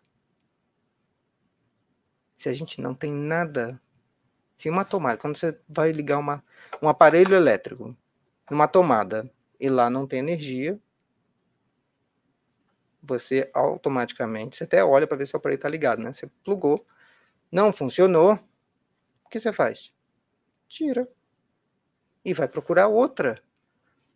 [2.37, 3.81] Se a gente não tem nada,
[4.57, 6.43] se uma tomada, quando você vai ligar uma,
[6.81, 7.97] um aparelho elétrico
[8.51, 10.79] numa tomada e lá não tem energia,
[13.03, 16.13] você automaticamente, você até olha para ver se o aparelho está ligado, né?
[16.13, 16.87] Você plugou,
[17.51, 18.39] não funcionou,
[19.25, 19.93] o que você faz?
[20.69, 21.09] Tira.
[22.25, 23.43] E vai procurar outra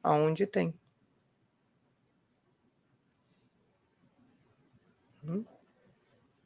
[0.02, 0.74] aonde tem.
[5.24, 5.44] Hum?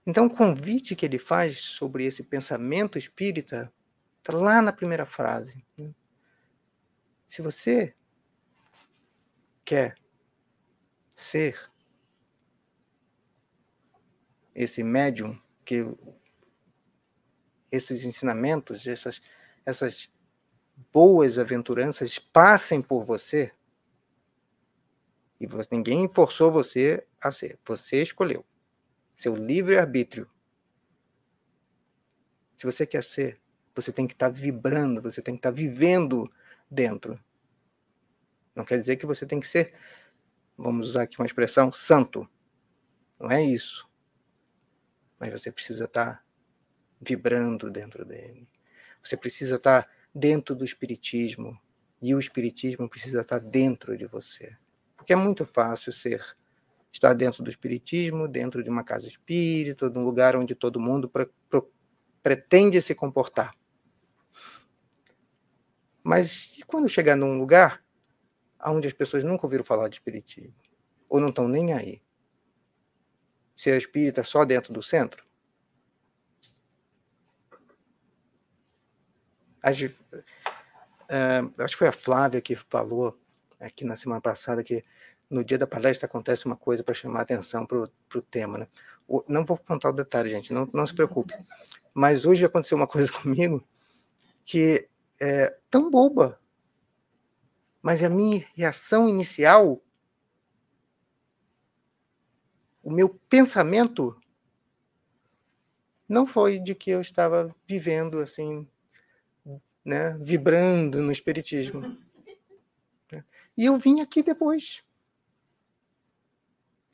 [0.07, 3.73] Então, o convite que ele faz sobre esse pensamento espírita
[4.19, 5.65] está lá na primeira frase.
[5.79, 5.93] Hum?
[7.27, 7.95] Se você
[9.65, 9.97] quer
[11.17, 11.71] ser
[14.55, 15.85] esse médium que
[17.71, 19.21] esses ensinamentos, essas,
[19.65, 20.11] essas
[20.93, 23.53] boas aventuranças passem por você
[25.41, 28.45] e você, ninguém forçou você a ser, você escolheu.
[29.15, 30.29] Seu livre-arbítrio.
[32.57, 33.41] Se você quer ser,
[33.75, 36.31] você tem que estar tá vibrando, você tem que estar tá vivendo
[36.71, 37.21] dentro.
[38.55, 39.75] Não quer dizer que você tem que ser,
[40.57, 42.27] vamos usar aqui uma expressão, santo.
[43.21, 43.89] Não é isso.
[45.19, 46.26] Mas você precisa estar tá
[47.01, 48.49] vibrando dentro dele.
[49.03, 51.61] Você precisa estar dentro do Espiritismo
[52.01, 54.57] e o Espiritismo precisa estar dentro de você.
[54.97, 56.23] Porque é muito fácil ser
[56.93, 61.09] estar dentro do Espiritismo, dentro de uma casa espírita, de um lugar onde todo mundo
[61.09, 61.29] pre
[62.23, 63.55] pretende se comportar.
[66.03, 67.85] Mas e quando chegar num lugar
[68.65, 70.55] onde as pessoas nunca ouviram falar de Espiritismo?
[71.09, 72.03] Ou não estão nem aí?
[73.55, 75.26] Ser espírita só dentro do centro?
[79.73, 83.19] Uh, acho que foi a Flávia que falou
[83.59, 84.85] aqui na semana passada que
[85.29, 88.59] no dia da palestra acontece uma coisa para chamar atenção para o tema.
[88.59, 88.69] Né?
[89.09, 91.35] O, não vou contar o detalhe, gente, não, não se preocupe.
[91.93, 93.67] Mas hoje aconteceu uma coisa comigo
[94.45, 94.89] que
[95.21, 96.41] é tão boba,
[97.83, 99.83] mas a minha reação inicial,
[102.83, 104.17] o meu pensamento,
[106.09, 108.69] não foi de que eu estava vivendo assim
[109.87, 111.97] né, vibrando no Espiritismo.
[113.59, 114.85] E eu vim aqui depois.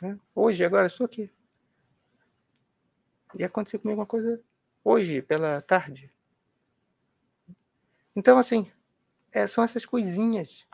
[0.01, 0.17] Né?
[0.33, 1.29] Hoje, agora, estou aqui.
[3.37, 4.41] E aconteceu comigo uma coisa
[4.85, 6.09] hoje, pela tarde.
[8.15, 8.71] Então, assim,
[9.33, 10.65] é, são essas coisinhas.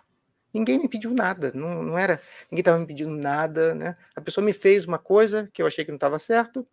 [0.52, 2.20] Ninguém me pediu nada, não, não era.
[2.50, 3.96] Ninguém estava me pedindo nada, né?
[4.14, 6.68] A pessoa me fez uma coisa que eu achei que não estava certo,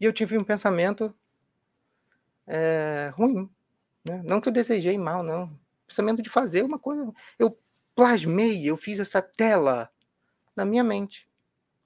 [0.00, 1.14] e eu tive um pensamento
[2.46, 3.53] é, ruim.
[4.04, 4.22] Né?
[4.24, 5.58] Não que eu desejei mal, não.
[5.86, 7.12] Pensamento de fazer uma coisa.
[7.38, 7.58] Eu
[7.94, 9.90] plasmei, eu fiz essa tela
[10.54, 11.28] na minha mente.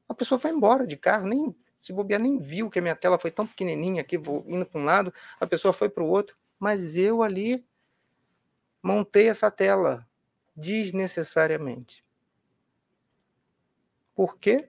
[0.08, 3.18] A pessoa foi embora de carro, nem se bobear, nem viu que a minha tela
[3.18, 6.36] foi tão pequenininha aqui, vou indo para um lado, a pessoa foi para o outro,
[6.58, 7.64] mas eu ali
[8.82, 10.06] montei essa tela
[10.56, 12.04] desnecessariamente.
[14.14, 14.68] Por quê?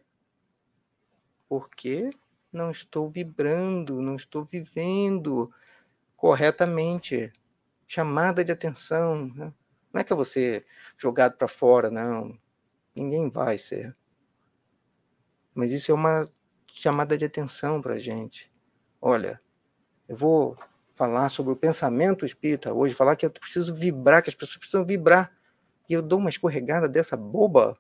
[1.47, 2.11] Porque
[2.51, 5.51] não estou vibrando, não estou vivendo
[6.19, 7.31] corretamente.
[7.87, 9.31] Chamada de atenção.
[9.33, 9.53] Né?
[9.91, 10.65] Não é que ser
[10.97, 12.37] jogado para fora, não.
[12.95, 13.95] Ninguém vai ser.
[15.55, 16.29] Mas isso é uma
[16.73, 18.51] chamada de atenção para a gente.
[19.01, 19.41] Olha,
[20.07, 20.57] eu vou
[20.93, 24.85] falar sobre o pensamento espírita hoje, falar que eu preciso vibrar, que as pessoas precisam
[24.85, 25.31] vibrar.
[25.89, 27.77] E eu dou uma escorregada dessa boba.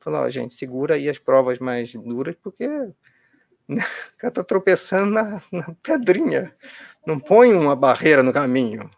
[0.00, 2.66] Falar, ó, gente, segura aí as provas mais duras, porque
[3.68, 6.52] o cara está tropeçando na, na pedrinha.
[7.06, 8.90] Não põe uma barreira no caminho.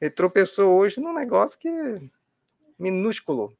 [0.00, 2.00] Ele tropeçou hoje num negócio que é
[2.78, 3.56] minúsculo.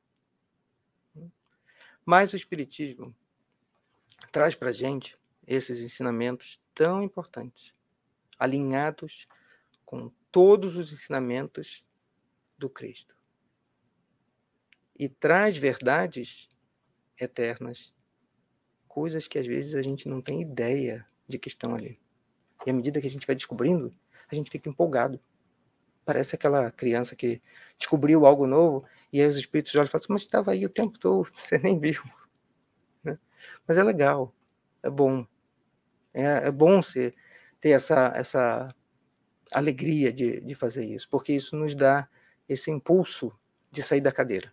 [2.04, 3.14] Mas o Espiritismo
[4.32, 5.16] traz para gente
[5.46, 7.74] esses ensinamentos tão importantes,
[8.38, 9.26] alinhados
[9.84, 11.84] com todos os ensinamentos
[12.56, 13.16] do Cristo.
[14.98, 16.48] E traz verdades
[17.18, 17.94] eternas
[18.86, 22.00] coisas que às vezes a gente não tem ideia de que estão ali.
[22.66, 23.94] E à medida que a gente vai descobrindo,
[24.30, 25.20] a gente fica empolgado.
[26.04, 27.42] Parece aquela criança que
[27.76, 30.68] descobriu algo novo e aí os espíritos olham e falam assim, mas estava aí o
[30.68, 32.02] tempo todo, você nem viu.
[33.04, 33.18] Né?
[33.66, 34.34] Mas é legal,
[34.82, 35.26] é bom.
[36.12, 37.14] É, é bom você
[37.60, 38.74] ter essa, essa
[39.52, 42.08] alegria de, de fazer isso, porque isso nos dá
[42.48, 43.32] esse impulso
[43.70, 44.52] de sair da cadeira.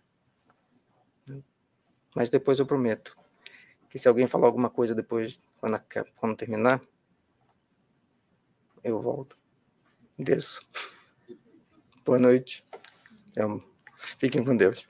[2.14, 3.16] Mas depois eu prometo,
[3.90, 5.80] que se alguém falar alguma coisa depois, quando,
[6.16, 6.80] quando terminar,
[8.86, 9.36] eu volto.
[10.18, 10.66] Desço.
[12.04, 12.64] Boa noite.
[14.18, 14.86] Fiquem com Deus.